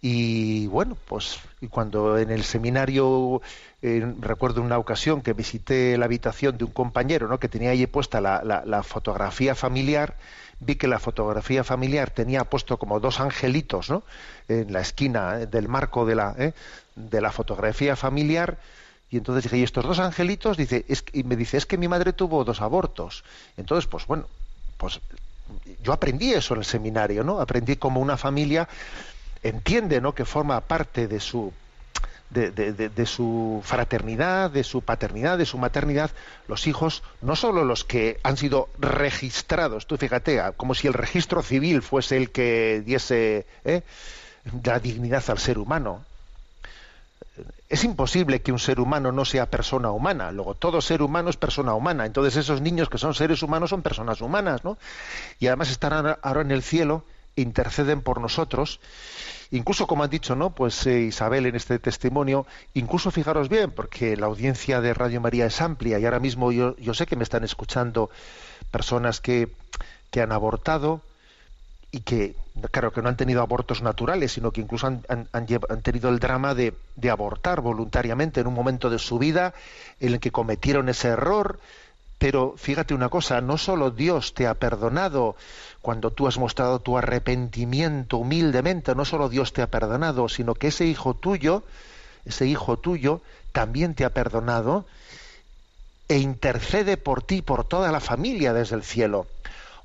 [0.00, 3.40] Y bueno, pues y cuando en el seminario
[3.80, 7.38] eh, recuerdo una ocasión que visité la habitación de un compañero, ¿no?
[7.38, 10.16] Que tenía allí puesta la, la, la fotografía familiar
[10.64, 14.02] vi que la fotografía familiar tenía puesto como dos angelitos ¿no?
[14.48, 15.46] en la esquina ¿eh?
[15.46, 16.52] del marco de la, ¿eh?
[16.94, 18.58] de la fotografía familiar
[19.10, 20.56] y entonces dije, ¿y estos dos angelitos?
[20.56, 23.24] Dice, y me dice, es que mi madre tuvo dos abortos.
[23.58, 24.26] Entonces, pues bueno,
[24.78, 25.00] pues
[25.82, 27.38] yo aprendí eso en el seminario, ¿no?
[27.38, 28.66] Aprendí como una familia
[29.42, 30.14] entiende, ¿no?
[30.14, 31.52] Que forma parte de su
[32.32, 36.10] de, su fraternidad, de su paternidad, de su maternidad,
[36.48, 41.42] los hijos, no solo los que han sido registrados, tú fíjate, como si el registro
[41.42, 43.82] civil fuese el que diese ¿eh?
[44.64, 46.04] la dignidad al ser humano.
[47.68, 50.30] Es imposible que un ser humano no sea persona humana.
[50.32, 52.04] Luego, todo ser humano es persona humana.
[52.04, 54.76] Entonces, esos niños que son seres humanos son personas humanas, ¿no?
[55.38, 57.04] Y además estarán ahora en el cielo,
[57.34, 58.78] interceden por nosotros
[59.52, 60.50] Incluso, como han dicho, ¿no?
[60.50, 65.44] Pues eh, Isabel en este testimonio, incluso fijaros bien, porque la audiencia de Radio María
[65.44, 68.08] es amplia y ahora mismo yo, sé que me están escuchando
[68.70, 69.52] personas que,
[70.10, 71.02] que han abortado
[71.90, 72.34] y que,
[72.70, 76.18] claro, que no han tenido abortos naturales, sino que incluso han, han, han tenido el
[76.18, 79.52] drama de, de abortar voluntariamente en un momento de su vida
[80.00, 81.60] en el que cometieron ese error,
[82.22, 85.34] pero fíjate una cosa, no solo Dios te ha perdonado
[85.80, 90.68] cuando tú has mostrado tu arrepentimiento humildemente, no solo Dios te ha perdonado, sino que
[90.68, 91.64] ese hijo tuyo,
[92.24, 94.86] ese hijo tuyo, también te ha perdonado
[96.06, 99.26] e intercede por ti, por toda la familia desde el cielo.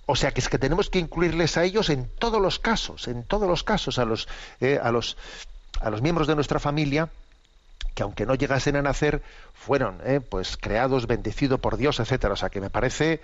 [0.05, 3.23] O sea que es que tenemos que incluirles a ellos en todos los casos, en
[3.23, 4.27] todos los casos, a los,
[4.61, 5.17] eh, a los,
[5.81, 7.09] a los miembros de nuestra familia,
[7.97, 9.23] que aunque no llegasen a nacer,
[9.55, 12.35] fueron eh, pues creados, bendecidos por Dios, etcétera.
[12.35, 13.21] O sea que me parece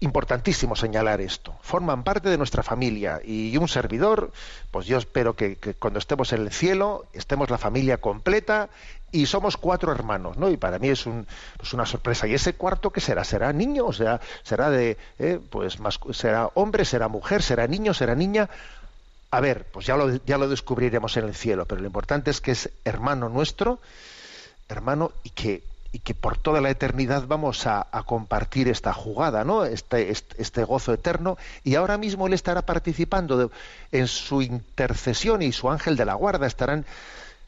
[0.00, 1.54] importantísimo señalar esto.
[1.62, 4.32] Forman parte de nuestra familia y un servidor,
[4.72, 8.68] pues yo espero que, cuando estemos en el cielo estemos la familia completa
[9.12, 10.50] y somos cuatro hermanos, ¿no?
[10.50, 11.24] Y para mí es un,
[11.56, 12.26] pues una sorpresa.
[12.26, 13.22] ¿Y ese cuarto qué será?
[13.22, 13.86] ¿Será niño?
[13.86, 18.50] O sea, será de, eh, pues más, será hombre, será mujer, será niño, será niña.
[19.30, 22.40] A ver, pues ya lo, ya lo descubriremos en el cielo, pero lo importante es
[22.40, 23.80] que es hermano nuestro,
[24.68, 25.62] hermano, y que
[25.96, 29.64] y que por toda la eternidad vamos a, compartir esta jugada, ¿no?
[29.64, 33.50] Este, este, este, gozo eterno, y ahora mismo él estará participando
[33.92, 36.84] en su intercesión y su ángel de la guarda estarán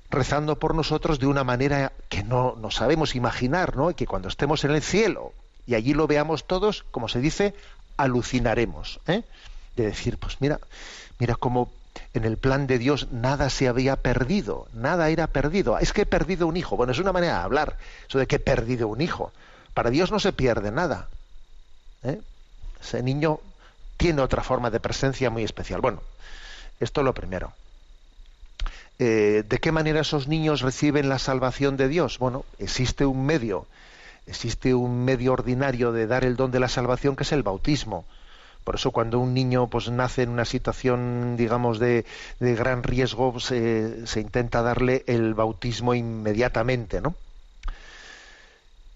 [0.08, 3.90] rezando por nosotros de una manera que no, no sabemos imaginar, ¿no?
[3.90, 5.34] Y que cuando estemos en el cielo
[5.66, 7.54] y allí lo veamos todos, como se dice,
[7.98, 9.24] alucinaremos, ¿eh?
[9.76, 10.58] De decir, pues mira,
[11.18, 11.70] mira cómo
[12.14, 15.78] en el plan de Dios nada se había perdido, nada era perdido.
[15.78, 16.76] Es que he perdido un hijo.
[16.76, 17.76] Bueno, es una manera de hablar,
[18.08, 19.32] eso de que he perdido un hijo.
[19.74, 21.08] Para Dios no se pierde nada.
[22.02, 22.20] ¿eh?
[22.80, 23.40] Ese niño
[23.96, 25.80] tiene otra forma de presencia muy especial.
[25.80, 26.02] Bueno,
[26.80, 27.52] esto es lo primero.
[28.98, 32.18] Eh, ¿De qué manera esos niños reciben la salvación de Dios?
[32.18, 33.66] Bueno, existe un medio,
[34.26, 38.04] existe un medio ordinario de dar el don de la salvación que es el bautismo.
[38.64, 42.04] Por eso cuando un niño pues nace en una situación, digamos, de,
[42.38, 47.14] de gran riesgo, se, intenta darle el bautismo inmediatamente, ¿no?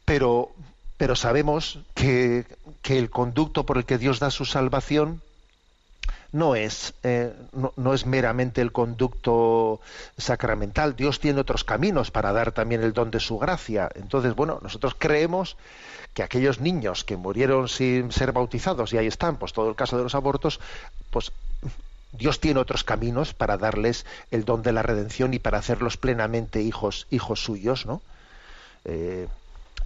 [0.04, 0.50] Pero,
[0.98, 2.44] pero sabemos que,
[2.82, 5.22] que el conducto por el que Dios da su salvación
[6.32, 9.80] no es, eh, no, no, es meramente el conducto
[10.16, 10.96] sacramental.
[10.96, 13.90] Dios tiene otros caminos para dar también el don de su gracia.
[13.94, 15.56] Entonces, bueno, nosotros creemos
[16.14, 19.96] que aquellos niños que murieron sin ser bautizados, y ahí están, pues todo el caso
[19.96, 20.60] de los abortos,
[21.10, 21.32] pues
[22.12, 26.60] Dios tiene otros caminos para darles el don de la redención y para hacerlos plenamente
[26.60, 28.02] hijos, hijos suyos, ¿no?
[28.84, 29.28] Eh,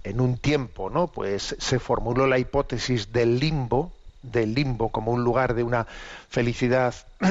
[0.03, 1.07] en un tiempo, ¿no?
[1.07, 3.91] Pues se formuló la hipótesis del limbo,
[4.31, 5.87] del limbo como un lugar de una
[6.29, 6.93] felicidad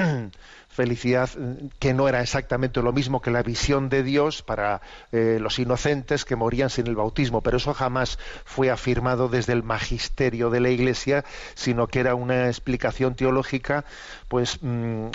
[0.76, 1.30] felicidad
[1.78, 6.26] que no era exactamente lo mismo que la visión de Dios para eh, los inocentes
[6.26, 10.68] que morían sin el bautismo, pero eso jamás fue afirmado desde el magisterio de la
[10.68, 11.24] Iglesia,
[11.54, 13.86] sino que era una explicación teológica
[14.28, 15.06] pues mm,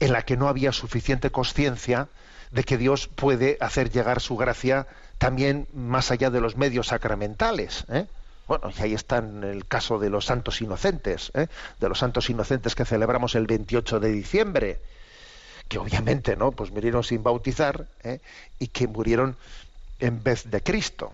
[0.00, 2.08] en la que no había suficiente conciencia
[2.50, 4.86] de que Dios puede hacer llegar su gracia
[5.16, 7.86] también más allá de los medios sacramentales.
[7.88, 8.06] ¿eh?
[8.46, 11.46] Bueno, y ahí está en el caso de los santos inocentes, ¿eh?
[11.80, 14.80] de los santos inocentes que celebramos el 28 de diciembre,
[15.68, 18.20] que obviamente no, pues murieron sin bautizar ¿eh?
[18.58, 19.36] y que murieron
[19.98, 21.12] en vez de Cristo.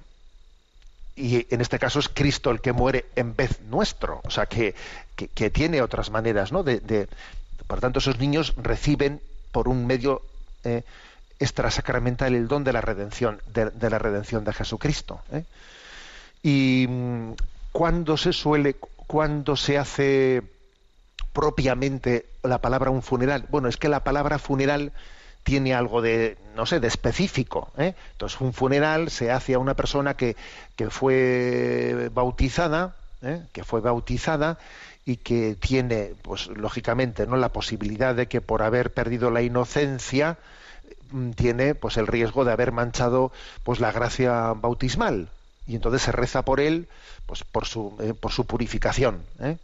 [1.14, 4.74] Y en este caso es Cristo el que muere en vez nuestro, o sea que,
[5.16, 6.62] que, tiene otras maneras, ¿no?
[6.62, 7.08] De,
[7.66, 9.20] por tanto, esos niños reciben
[9.52, 10.22] por un medio
[10.64, 10.82] eh,
[11.38, 15.20] extrasacramental el don de la redención, de, de la redención de Jesucristo.
[15.30, 15.44] ¿eh?
[16.42, 16.88] Y
[17.72, 18.76] cuando se suele,
[19.06, 20.42] cuando se hace
[21.32, 23.46] propiamente la palabra un funeral.
[23.50, 24.92] Bueno, es que la palabra funeral
[25.42, 27.72] tiene algo de, no sé, de específico.
[27.76, 27.94] ¿eh?
[28.12, 30.36] Entonces, un funeral se hace a una persona que,
[30.76, 33.42] que fue bautizada, ¿eh?
[33.52, 34.58] que fue bautizada
[35.04, 40.38] y que tiene, pues lógicamente, no la posibilidad de que por haber perdido la inocencia
[41.34, 43.32] tiene, pues el riesgo de haber manchado,
[43.64, 45.30] pues la gracia bautismal
[45.66, 46.88] y entonces se reza por él
[47.26, 49.56] pues por su eh, por su purificación ¿eh?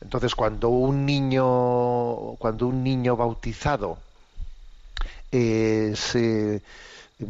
[0.00, 3.98] entonces cuando un niño cuando un niño bautizado
[5.32, 6.62] eh, se
[7.18, 7.26] mm,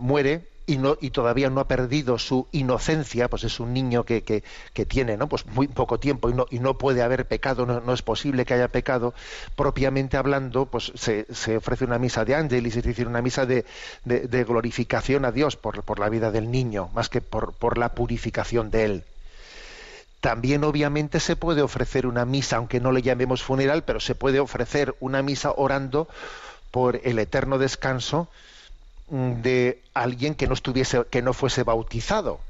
[0.00, 4.22] muere y, no, y todavía no ha perdido su inocencia, pues es un niño que,
[4.22, 4.44] que,
[4.74, 5.26] que tiene ¿no?
[5.26, 8.44] pues muy poco tiempo y no, y no puede haber pecado, no, no, es posible
[8.44, 9.14] que haya pecado,
[9.56, 13.64] propiamente hablando, pues se, se ofrece una misa de ángeles, es decir, una misa de,
[14.04, 17.78] de, de glorificación a Dios por, por, la vida del niño, más que por, por
[17.78, 19.04] la purificación de él.
[20.20, 24.38] También obviamente se puede ofrecer una misa, aunque no le llamemos funeral, pero se puede
[24.38, 26.08] ofrecer una misa orando
[26.70, 28.28] por el eterno descanso
[29.10, 32.40] de alguien que no estuviese, que no fuese bautizado.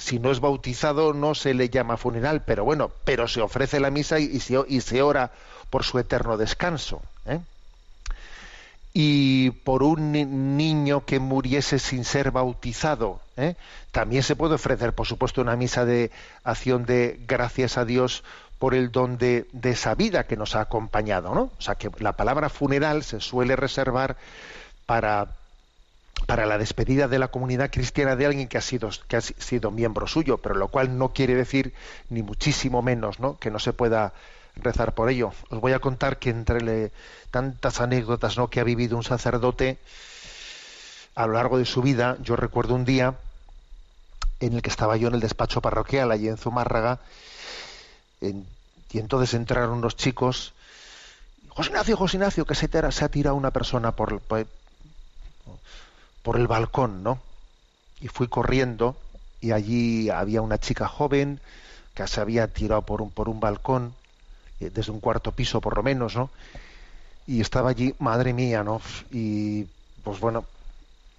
[0.00, 3.90] Si no es bautizado no se le llama funeral, pero bueno, pero se ofrece la
[3.90, 5.30] misa y, se, ora
[5.68, 7.02] por su eterno descanso.
[7.26, 7.40] ¿eh?
[8.94, 13.56] Y por un niño que muriese sin ser bautizado, ¿eh?
[13.92, 16.10] también se puede ofrecer, por supuesto, una misa de
[16.44, 18.24] acción de gracias a Dios
[18.58, 21.50] por el don de, de esa vida que nos ha acompañado, ¿no?
[21.58, 24.16] O sea que la palabra funeral se suele reservar
[24.86, 25.28] para
[26.26, 29.70] para la despedida de la comunidad cristiana de alguien que ha sido que ha sido
[29.70, 31.74] miembro suyo, pero lo cual no quiere decir
[32.08, 33.38] ni muchísimo menos, ¿no?
[33.38, 34.12] que no se pueda
[34.56, 35.32] rezar por ello.
[35.48, 36.92] Os voy a contar que entre le-
[37.30, 38.48] tantas anécdotas ¿no?
[38.48, 39.78] que ha vivido un sacerdote
[41.14, 43.14] a lo largo de su vida, yo recuerdo un día
[44.40, 46.98] en el que estaba yo en el despacho parroquial allí en Zumárraga
[48.20, 48.46] en-
[48.92, 50.52] y entonces entraron unos chicos
[51.48, 52.68] José Ignacio, José Ignacio, que se,
[53.04, 54.46] ha tirado una persona por, por,
[56.22, 57.20] por el balcón, ¿no?
[58.00, 58.96] Y fui corriendo
[59.40, 61.40] y allí había una chica joven
[61.94, 63.94] que se había tirado por un, por un balcón,
[64.60, 66.30] eh, desde un cuarto piso por lo menos, ¿no?
[67.26, 68.80] Y estaba allí, madre mía, ¿no?
[69.10, 69.66] Y
[70.02, 70.44] pues bueno,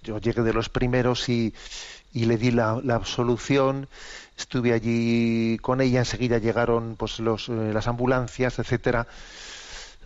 [0.02, 1.54] yo llegué de los primeros y,
[2.12, 3.88] y le di la, la absolución,
[4.38, 9.06] estuve allí con ella, enseguida llegaron pues los, eh, las ambulancias, etcétera.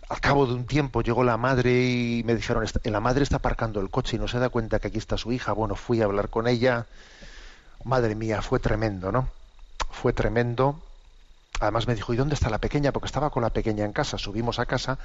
[0.09, 3.37] Al cabo de un tiempo llegó la madre y me dijeron, "Esta- la madre está
[3.37, 5.51] aparcando el coche y no se da cuenta que aquí está su hija.
[5.51, 6.85] Bueno, fui a hablar con ella.
[7.83, 9.27] Madre mía, fue tremendo, ¿no?
[9.91, 10.79] Fue tremendo.
[11.59, 12.91] Además me dijo, ¿y dónde está la pequeña?
[12.93, 14.17] Porque estaba con la pequeña en casa.
[14.17, 14.97] Subimos a casa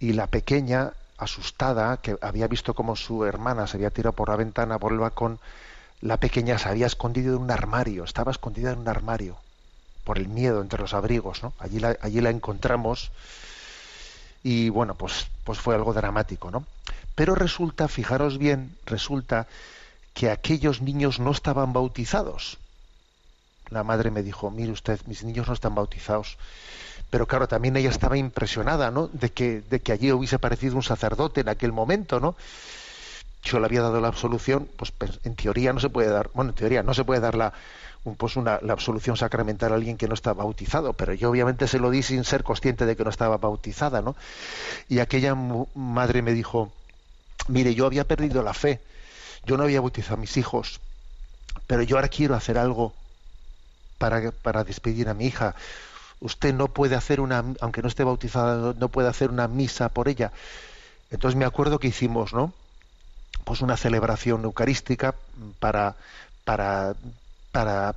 [0.00, 4.36] y la pequeña, asustada, que había visto cómo su hermana se había tirado por la
[4.36, 5.38] ventana, por el balcón,
[6.00, 9.36] la pequeña se había escondido en un armario, estaba escondida en un armario,
[10.02, 11.52] por el miedo entre los abrigos, ¿no?
[11.60, 13.12] Allí la, allí la encontramos
[14.42, 16.64] y bueno, pues, pues fue algo dramático, ¿no?
[17.14, 19.46] Pero resulta, fijaros bien, resulta
[20.14, 22.58] que aquellos niños no estaban bautizados.
[23.70, 26.36] La madre me dijo, mire usted, mis niños no están bautizados.
[27.10, 29.08] Pero claro, también ella estaba impresionada, ¿no?
[29.08, 32.36] De que, de que allí hubiese aparecido un sacerdote en aquel momento, ¿no?
[33.44, 36.50] Yo le había dado la absolución, pues pues, en teoría no se puede dar, bueno,
[36.50, 37.52] en teoría no se puede dar la,
[38.16, 41.78] pues una, la absolución sacramental a alguien que no está bautizado, pero yo obviamente se
[41.78, 44.16] lo di sin ser consciente de que no estaba bautizada, ¿no?
[44.88, 46.72] Y aquella madre me dijo,
[47.48, 48.80] mire, yo había perdido la fe,
[49.44, 50.80] yo no había bautizado a mis hijos,
[51.66, 52.92] pero yo ahora quiero hacer algo
[53.98, 55.54] para, para despedir a mi hija.
[56.20, 60.08] Usted no puede hacer una, aunque no esté bautizada, no puede hacer una misa por
[60.08, 60.32] ella.
[61.10, 62.52] Entonces me acuerdo que hicimos, ¿no?
[63.44, 65.14] Pues una celebración eucarística
[65.60, 65.96] para,
[66.44, 66.94] para,
[67.52, 67.94] para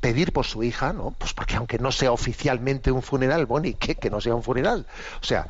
[0.00, 1.14] pedir por su hija, ¿no?
[1.16, 3.94] Pues porque aunque no sea oficialmente un funeral, bueno, ¿y qué?
[3.94, 4.86] Que no sea un funeral.
[5.20, 5.46] O sea,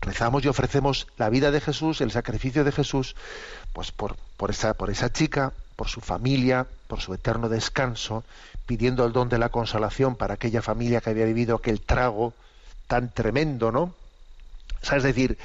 [0.00, 3.14] rezamos y ofrecemos la vida de Jesús, el sacrificio de Jesús,
[3.72, 8.24] pues por, por, esa, por esa chica, por su familia, por su eterno descanso,
[8.66, 12.32] pidiendo el don de la consolación para aquella familia que había vivido aquel trago
[12.86, 13.82] tan tremendo, ¿no?
[13.82, 15.38] O sea, es decir,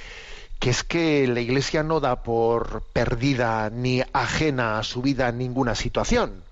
[0.60, 5.76] que es que la Iglesia no da por perdida ni ajena a su vida ninguna
[5.76, 6.44] situación,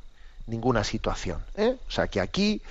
[0.47, 1.41] ninguna situación.
[1.55, 1.77] ¿eh?
[1.87, 2.61] O sea, que aquí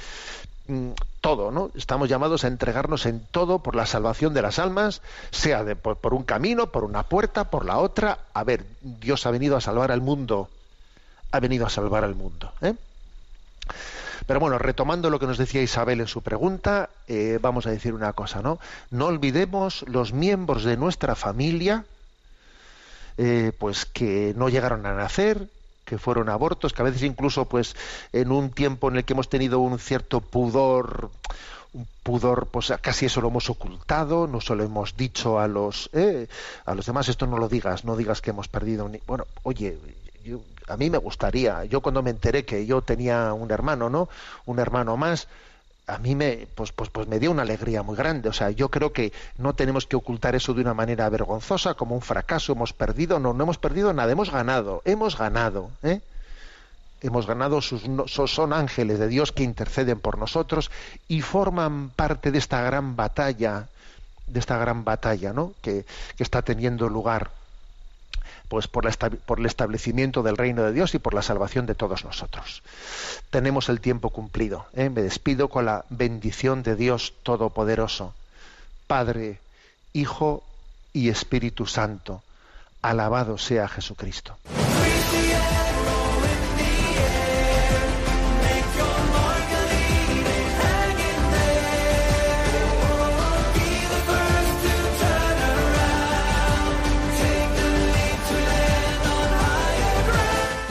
[0.66, 1.70] mm, todo, ¿no?
[1.74, 6.14] Estamos llamados a entregarnos en todo por la salvación de las almas, sea de, por,
[6.14, 8.18] un camino, por una puerta, por la otra.
[8.32, 10.48] A ver, Dios ha venido a salvar al mundo,
[11.32, 12.52] ha venido a salvar al mundo.
[12.62, 12.74] ¿eh?
[14.26, 17.94] Pero bueno, retomando lo que nos decía Isabel en su pregunta, eh, vamos a decir
[17.94, 18.58] una cosa, ¿no?
[18.90, 21.84] No olvidemos los miembros de nuestra familia,
[23.18, 25.48] eh, pues que no llegaron a nacer,
[25.86, 27.74] que fueron abortos, que a veces incluso, pues,
[28.12, 31.10] en un tiempo en el que hemos tenido un cierto pudor,
[31.72, 35.88] un pudor, pues casi eso lo hemos ocultado, no se lo hemos dicho a los,
[35.94, 36.26] eh,
[36.64, 39.00] a los demás, esto no lo digas, no digas que hemos perdido, ni...
[39.06, 39.78] bueno, oye,
[40.24, 44.08] yo- a mí me gustaría, yo cuando me enteré que yo tenía un hermano, ¿no?
[44.46, 45.28] Un hermano más,
[45.86, 48.28] a mí me, pues, pues, pues me dio una alegría muy grande.
[48.28, 51.94] O sea, yo creo que no tenemos que ocultar eso de una manera vergonzosa, como
[51.94, 56.00] un fracaso, hemos perdido, no, no hemos perdido nada, hemos ganado, hemos ganado, ¿eh?
[57.02, 60.70] Hemos ganado, sus, son ángeles de Dios que interceden por nosotros
[61.08, 63.68] y forman parte de esta gran batalla,
[64.26, 65.52] de esta gran batalla, ¿no?
[65.60, 65.84] Que
[66.18, 67.30] está teniendo lugar
[68.48, 71.74] pues por, la por el establecimiento del reino de Dios y por la salvación de
[71.74, 72.62] todos nosotros.
[73.30, 74.66] Tenemos el tiempo cumplido.
[74.74, 74.90] ¿eh?
[74.90, 78.14] Me despido con la bendición de Dios Todopoderoso,
[78.86, 79.40] Padre,
[79.92, 80.42] Hijo
[80.92, 82.22] y Espíritu Santo.
[82.82, 84.36] Alabado sea Jesucristo.